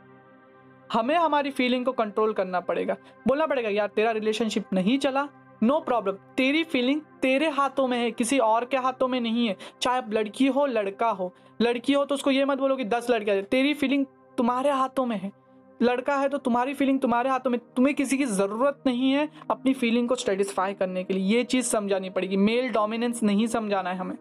हमें 0.92 1.14
हमारी 1.14 1.50
फीलिंग 1.50 1.84
को 1.84 1.92
कंट्रोल 1.92 2.32
करना 2.32 2.60
पड़ेगा। 2.60 2.96
बोलना 3.28 3.46
पड़ेगा 3.46 3.68
यार 3.68 3.88
तेरा 3.96 4.10
रिलेशनशिप 4.10 4.72
नहीं 4.72 4.98
चला 4.98 5.28
नो 5.62 5.78
प्रॉब्लम 5.80 6.16
तेरी 6.36 6.62
फीलिंग 6.64 7.00
तेरे 7.22 7.48
हाथों 7.50 7.86
में 7.88 7.98
है, 7.98 8.10
किसी 8.10 8.38
और 8.38 8.64
के 8.64 8.76
हाथों 8.76 9.08
में 9.08 9.20
नहीं 9.20 9.46
है। 9.48 9.56
चाहे 9.82 9.98
आप 9.98 10.12
लड़की 10.12 10.46
हो, 10.46 10.66
लड़का 10.66 11.08
हो। 11.10 11.32
लड़की 11.62 11.92
हो 11.92 12.04
तो 12.04 12.14
उसको 12.14 12.30
ये 12.30 12.44
मत 12.44 12.58
बोलो 12.58 12.76
कि 12.76 12.84
दस 12.84 13.10
लड़कियाँ 13.10 13.42
तेरी 13.42 13.74
फीलिंग 13.74 14.04
तुम्हारे 14.38 14.70
हाथों 14.70 15.06
में 15.06 15.16
है। 15.16 15.32
लड़का 15.80 16.16
है 16.16 16.28
तो 16.28 16.38
तुम्हारी 16.38 16.74
फीलिंग 16.74 17.00
तुम्हारे 17.00 17.30
हाथों 17.30 17.50
में। 17.50 17.58
तुम्हें 17.76 17.94
किसी 17.94 18.18
की 18.18 18.24
ज़रूरत 18.24 18.82
नहीं 18.86 19.10
है 19.12 19.28
अपनी 19.50 19.72
फीलिंग 19.74 20.08
को 20.08 20.14
सेटिस्फाई 20.14 20.74
करने 20.74 21.04
के 21.04 21.14
लिए। 21.14 21.36
ये 21.36 21.44
चीज़ 21.44 21.66
समझानी 21.66 22.10
पड़ेगी। 22.10 22.36
मेल 22.36 22.68
डोमिनेंस 22.68 23.22
नहीं 23.22 23.46
समझाना 23.46 23.90
है 23.90 23.96
हमें। 23.96 24.16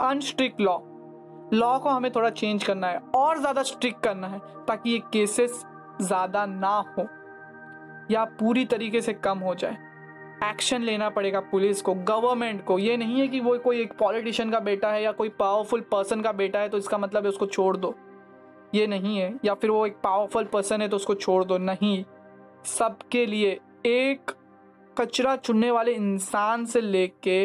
अनस्ट्रिक्ट 0.00 0.60
लॉ 0.60 0.78
लॉ 1.52 1.78
को 1.78 1.88
हमें 1.88 2.10
थोड़ा 2.12 2.30
चेंज 2.30 2.64
करना 2.64 2.86
है। 2.86 2.98
और 3.14 3.38
ज़्यादा 3.38 3.62
स्ट्रिक्ट 3.62 4.02
करना 4.02 4.26
है, 4.26 4.38
ताकि 4.68 4.90
ये 4.90 4.98
केसेस 5.12 5.64
ज़्यादा 6.02 6.44
ना 6.46 6.76
हो। 6.98 7.06
या 8.10 8.24
पूरी 8.40 8.64
तरीके 8.64 9.00
से 9.00 9.12
कम 9.14 9.38
हो 9.38 9.54
जाए। 9.54 9.76
एक्शन 10.42 10.82
लेना 10.82 11.08
पड़ेगा 11.10 11.40
पुलिस 11.40 11.82
को, 11.82 11.94
गवर्नमेंट 11.94 12.64
को। 12.64 12.78
ये 12.78 12.96
नहीं 12.96 13.20
है 13.20 13.26
कि 13.28 13.40
वो 13.40 13.56
कोई 13.58 13.80
एक 13.80 13.92
पॉलिटिशियन 13.92 14.50
का 14.50 14.60
बेटा 14.60 14.90
है 14.90 15.02
या 15.02 15.12
कोई 15.12 15.28
पावरफुल 15.38 15.80
पर्सन 15.92 16.20
का 16.20 16.32
बेटा 16.32 16.58
है 16.58 16.68
तो 16.68 16.78
इसका 16.78 16.98
मतलब 16.98 17.22
है 17.22 17.28
उसको 17.28 17.46
छोड़ 17.46 17.76
दो। 17.76 17.94
ये 18.74 18.86
नहीं 18.86 19.16
है, 19.18 19.34
या 19.44 19.54
फिर 19.54 19.70
वो 19.70 19.86
एक 19.86 19.96
पावरफुल 20.04 20.44
पर्सन 20.44 20.82
है 20.82 20.88
तो 20.88 20.96
उसको 20.96 21.14
छोड़ 21.16 21.44
दो। 21.44 21.58
नहीं। 21.58 22.04
सबके 22.68 23.24
लिए 23.26 23.58
एक 23.86 24.30
कचरा 24.96 25.34
चुनने 25.36 25.70
वाले 25.70 25.92
इंसान 25.92 26.64
से 26.64 26.80
लेके 26.80 27.42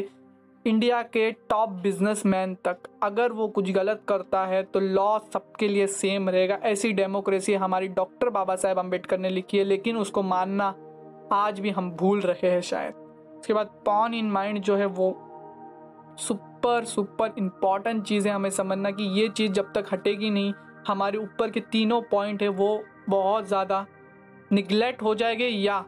इंडिया 0.65 1.01
के 1.03 1.31
टॉप 1.49 1.69
बिजनेसमैन 1.81 2.55
तक, 2.65 2.77
अगर 3.03 3.31
वो 3.31 3.47
कुछ 3.47 3.71
गलत 3.71 4.01
करता 4.07 4.45
है 4.45 4.61
तो 4.63 4.79
लॉ 4.79 5.17
सबके 5.33 5.67
लिए 5.67 5.87
सेम 5.89 6.29
रहेगा। 6.29 6.59
ऐसी 6.63 6.91
डेमोक्रेसी 6.93 7.53
हमारी 7.55 7.87
डॉक्टर 7.89 8.29
बाबा 8.29 8.55
साहेब 8.55 8.79
अंबेडकर 8.79 9.19
ने 9.19 9.29
लिखी 9.29 9.57
है, 9.57 9.63
लेकिन 9.63 9.97
उसको 9.97 10.23
मानना 10.23 10.73
आज 11.33 11.59
भी 11.59 11.69
हम 11.69 11.89
भूल 11.91 12.21
रहे 12.21 12.49
हैं 12.49 12.61
शायद। 12.61 12.95
उसके 13.37 13.53
बाद 13.53 13.67
पॉन 13.85 14.13
इन 14.13 14.29
माइंड 14.31 14.59
जो 14.59 14.75
है 14.75 14.85
वो 14.87 15.11
सुपर 16.19 16.83
सुपर 16.85 17.33
इंपॉर्टेंट 17.37 18.03
चीज़ 18.03 18.27
है 18.27 18.33
हमें 18.33 18.49
समझना 18.49 18.91
कि 18.91 19.03
ये 19.19 19.27
चीज़ 19.29 19.51
जब 19.51 19.71
तक 19.73 19.85
हटेगी 19.93 20.29
नहीं, 20.29 20.53
हमारे 20.87 21.17
ऊपर 21.17 21.51
के 21.51 21.59
तीनों 21.61 22.01
पॉइंट 22.01 22.41
है 22.41 22.47
वो 22.49 22.83
बहुत 23.09 23.47
ज़्यादा 23.47 23.85
निगलेक्ट 24.51 25.01
हो 25.03 25.15
जाएँगे 25.15 25.47
या 25.47 25.83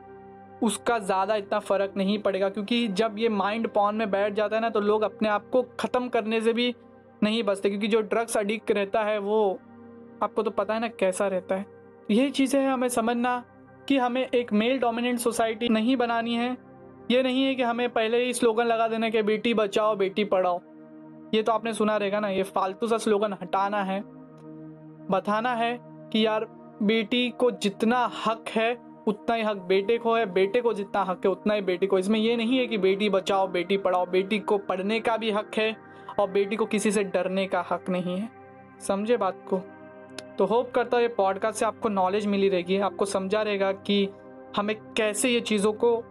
उसका 0.63 0.97
ज़्यादा 0.99 1.35
इतना 1.35 1.59
फ़र्क 1.59 1.93
नहीं 1.97 2.17
पड़ेगा। 2.19 2.49
क्योंकि 2.49 2.87
जब 2.89 3.15
ये 3.19 3.29
माइंड 3.29 3.67
पॉन 3.67 3.95
में 3.95 4.09
बैठ 4.11 4.33
जाता 4.33 4.55
है 4.55 4.61
ना 4.61 4.69
तो 4.69 4.79
लोग 4.79 5.01
अपने 5.01 5.29
आप 5.29 5.49
को 5.49 5.61
ख़त्म 5.79 6.07
करने 6.09 6.41
से 6.41 6.53
भी 6.53 6.73
नहीं 7.23 7.43
बचते, 7.43 7.69
क्योंकि 7.69 7.87
जो 7.87 8.01
ड्रग्स 8.01 8.37
अडिक्ट 8.37 8.71
रहता 8.71 9.03
है 9.03 9.17
वो, 9.19 9.59
आपको 10.23 10.43
तो 10.43 10.51
पता 10.51 10.73
है 10.73 10.79
ना 10.79 10.87
कैसा 10.89 11.27
रहता 11.27 11.55
है। 11.55 11.65
यही 12.11 12.29
चीज़ें 12.31 12.59
हैं 12.61 12.69
हमें 12.69 12.87
समझना। 12.89 13.43
कि 13.87 13.97
हमें 13.97 14.29
एक 14.29 14.53
मेल 14.53 14.79
डोमिनेंट 14.79 15.19
सोसाइटी 15.19 15.69
नहीं 15.69 15.97
बनानी 15.97 16.33
है। 16.33 16.57
ये 17.11 17.23
नहीं 17.23 17.43
है 17.43 17.55
कि 17.55 17.63
हमें 17.63 17.89
पहले 17.89 18.23
ही 18.23 18.33
स्लोगन 18.33 18.63
लगा 18.63 18.87
देना 18.87 19.09
कि 19.09 19.21
बेटी 19.21 19.53
बचाओ, 19.53 19.95
बेटी 19.95 20.23
पढ़ाओ। 20.23 20.61
ये 21.33 21.43
तो 21.43 21.51
आपने 21.51 21.73
सुना 21.73 21.97
रहेगा 21.97 22.19
ना, 22.19 22.29
ये 22.29 22.43
फालतू 22.43 22.87
सा 22.87 22.97
स्लोगन 22.97 23.33
हटाना 23.33 23.83
है। 23.83 24.03
बताना 25.11 25.53
है 25.53 25.79
कि 25.83 26.25
यार, 26.25 26.47
बेटी 26.83 27.29
को 27.29 27.51
जितना 27.51 28.11
हक 28.25 28.45
है, 28.49 28.77
उतना 29.07 29.35
ही 29.35 29.43
हक 29.43 29.57
बेटे 29.57 29.97
को 29.97 30.15
है। 30.15 30.25
बेटे 30.25 30.61
को 30.61 30.73
जितना 30.73 31.03
हक 31.03 31.21
है, 31.25 31.31
उतना 31.31 31.53
ही 31.53 31.61
बेटी 31.61 31.87
को। 31.87 31.99
इसमें 31.99 32.19
ये 32.19 32.35
नहीं 32.35 32.57
है 32.57 32.67
कि 32.67 32.77
बेटी 32.77 33.09
बचाओ, 33.09 33.47
बेटी 33.47 33.77
पढ़ाओ। 33.77 34.05
बेटी 34.05 34.39
को 34.39 34.57
पढ़ने 34.57 34.99
का 34.99 35.17
भी 35.17 35.31
हक 35.31 35.51
है 35.55 35.75
और 36.19 36.31
बेटी 36.31 36.55
को 36.55 36.65
किसी 36.65 36.91
से 36.91 37.03
डरने 37.03 37.47
का 37.47 37.65
हक 37.71 37.89
नहीं 37.89 38.17
है। 38.17 38.29
समझे 38.79 39.17
बात 39.17 39.45
को? 39.47 39.61
तो 40.37 40.45
होप 40.45 40.71
करता 40.71 40.97
हूँ 40.97 41.03
ये 41.03 41.07
पॉडकास्ट 41.07 41.59
से 41.59 41.65
आपको 41.65 41.89
नॉलेज 41.89 42.25
मिली 42.25 42.49
रहेगी, 42.49 42.77
आपको 42.79 43.05
समझा 43.05 43.41
रहेगा 43.41 43.71
कि 43.71 44.07
हमें 44.57 44.75
कैसे 44.97 45.29
ये 45.29 45.39
चीज़ों 45.41 45.71
को, 45.73 46.03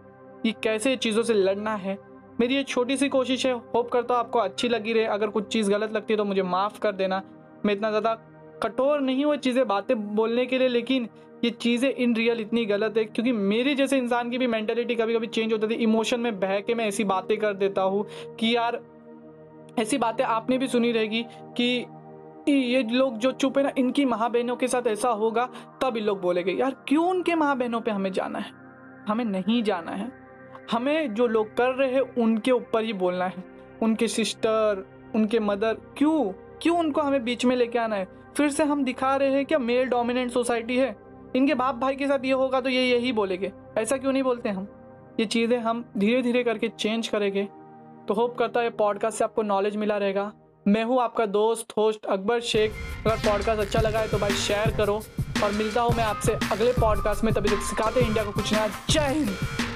ये 0.45 0.51
कैसे 0.63 0.89
ये 0.89 0.95
चीज़ों 0.97 1.23
से 1.23 1.33
लड़ना 1.33 1.75
है। 1.75 1.97
मेरी 2.39 2.55
ये 2.55 2.63
छोटी 2.63 2.97
सी 2.97 3.09
कोशिश 3.09 3.45
है, 3.45 3.53
होप 3.75 3.89
करता 3.91 4.13
हूँ 4.13 4.19
आपको 4.19 4.39
अच्छी 4.39 4.69
लगी 4.69 4.93
रहे। 4.93 5.05
अगर 5.05 5.27
कुछ 5.27 5.47
चीज़ 5.47 5.71
गलत 5.71 5.91
लगती 5.91 6.13
है 6.13 6.17
तो 6.17 6.25
मुझे 6.25 6.41
माफ़ 6.43 6.79
कर 6.79 6.91
देना। 6.93 7.21
मैं 7.65 7.73
इतना 7.73 7.89
ज़्यादा 7.89 8.13
कठोर 8.63 8.99
नहीं 8.99 9.23
हुआ 9.25 9.35
चीज़ें 9.37 9.67
बातें 9.67 10.15
बोलने 10.15 10.45
के 10.45 10.57
लिए, 10.59 10.67
लेकिन 10.67 11.07
ये 11.43 11.49
चीज़ें 11.51 11.89
इन 11.89 12.15
रियल 12.15 12.39
इतनी 12.41 12.65
गलत 12.65 12.97
है, 12.97 13.03
क्योंकि 13.05 13.31
मेरे 13.31 13.73
जैसे 13.75 13.97
इंसान 13.97 14.29
की 14.29 14.37
भी 14.37 14.47
मैंटेलिटी 14.47 14.95
कभी 14.95 15.15
कभी 15.15 15.27
चेंज 15.27 15.53
होती 15.53 15.67
थी 15.67 15.73
इमोशन 15.83 16.19
में 16.19 16.39
बह 16.39 16.59
के 16.59 16.73
मैं 16.73 16.87
ऐसी 16.87 17.03
बातें 17.05 17.37
कर 17.37 17.53
देता 17.55 17.81
हूँ 17.81 18.05
कि 18.39 18.55
यार, 18.55 18.79
ऐसी 19.79 19.97
बातें 19.97 20.23
आपने 20.25 20.57
भी 20.57 20.67
सुनी 20.67 20.91
रहेगी 20.91 21.23
कि 21.57 21.85
ये 22.51 22.83
लोग 22.83 23.17
जो 23.17 23.31
चुप 23.31 23.57
है 23.57 23.63
ना, 23.63 23.71
इनकी 23.77 24.05
माँ 24.05 24.31
बहनों 24.31 24.55
के 24.55 24.67
साथ 24.67 24.87
ऐसा 24.87 25.09
होगा 25.09 25.49
तब 25.81 25.97
ये 25.97 26.03
लोग 26.03 26.21
बोलेंगे, 26.21 26.51
यार, 26.51 26.75
क्यों 26.87 27.09
उनके 27.09 27.35
माँ 27.35 27.57
बहनों 27.57 27.81
पे 27.81 27.91
हमें 27.91 28.11
जाना 28.11 28.39
है? 28.39 28.51
हमें 29.07 29.25
नहीं 29.25 29.63
जाना 29.63 29.91
है। 29.91 30.11
हमें 30.71 31.13
जो 31.13 31.27
लोग 31.27 31.55
कर 31.55 31.69
रहे 31.69 31.93
हैं, 31.93 32.01
उनके 32.01 32.51
ऊपर 32.51 32.83
ही 32.83 32.93
बोलना 32.93 33.25
है। 33.25 33.43
उनके 33.83 34.07
सिस्टर 34.07 34.85
उनके 35.15 35.39
मदर 35.39 35.73
क्यों? 35.73 36.31
क्यों 36.61 36.79
उनको 36.79 37.01
हमें 37.01 37.23
बीच 37.23 37.45
में 37.45 37.55
लेके 37.55 37.79
आना 37.79 37.95
है? 37.95 38.07
फिर 38.37 38.49
से 38.49 38.63
हम 38.63 38.83
दिखा 38.83 39.15
रहे 39.15 39.29
हैं 39.29 39.45
क्या 39.45 39.59
मेल 39.59 39.85
डोमिनेंट 39.85 40.31
सोसाइटी 40.31 40.77
है। 40.77 40.95
इनके 41.35 41.55
बाप 41.55 41.75
भाई 41.75 41.95
के 41.95 42.07
साथ 42.07 42.25
ये 42.25 42.31
होगा 42.31 42.61
तो 42.61 42.69
ये 42.69 42.83
यही 42.83 43.11
बोलेंगे। 43.11 43.51
ऐसा 43.77 43.97
क्यों 43.97 44.13
नहीं 44.13 44.23
बोलते 44.23 44.49
हम? 44.49 44.67
ये 45.19 45.25
चीज़ें 45.25 45.57
हम 45.57 45.85
धीरे 45.97 46.21
धीरे 46.21 46.43
करके 46.43 46.67
चेंज 46.67 47.07
करेंगे। 47.07 47.47
तो 48.07 48.13
होप 48.13 48.37
करता 48.37 48.59
है 48.59 48.69
पॉडकास्ट 48.69 49.17
से 49.17 49.23
आपको 49.23 49.41
नॉलेज 49.41 49.75
मिला 49.75 49.97
रहेगा। 49.97 50.33
मैं 50.67 50.83
हूँ 50.83 50.99
आपका 51.01 51.25
दोस्त 51.25 51.73
होस्ट 51.77 52.05
अकबर 52.05 52.39
शेख। 52.41 52.73
अगर 53.05 53.15
पॉडकास्ट 53.17 53.61
अच्छा 53.61 53.81
लगा 53.81 53.99
है 53.99 54.07
तो 54.07 54.17
भाई 54.17 54.31
शेयर 54.37 54.75
करो 54.77 54.95
और 55.43 55.51
मिलता 55.51 55.81
हूँ 55.81 55.95
मैं 55.95 56.03
आपसे 56.03 56.33
अगले 56.51 56.71
पॉडकास्ट 56.71 57.23
में। 57.23 57.33
तभी 57.33 57.49
तक 57.49 57.61
सिखाते 57.69 58.01
इंडिया 58.01 58.23
को 58.23 58.31
कुछ 58.31 58.53
नया। 58.53 58.67
जय 58.89 59.13
हिंद। 59.13 59.66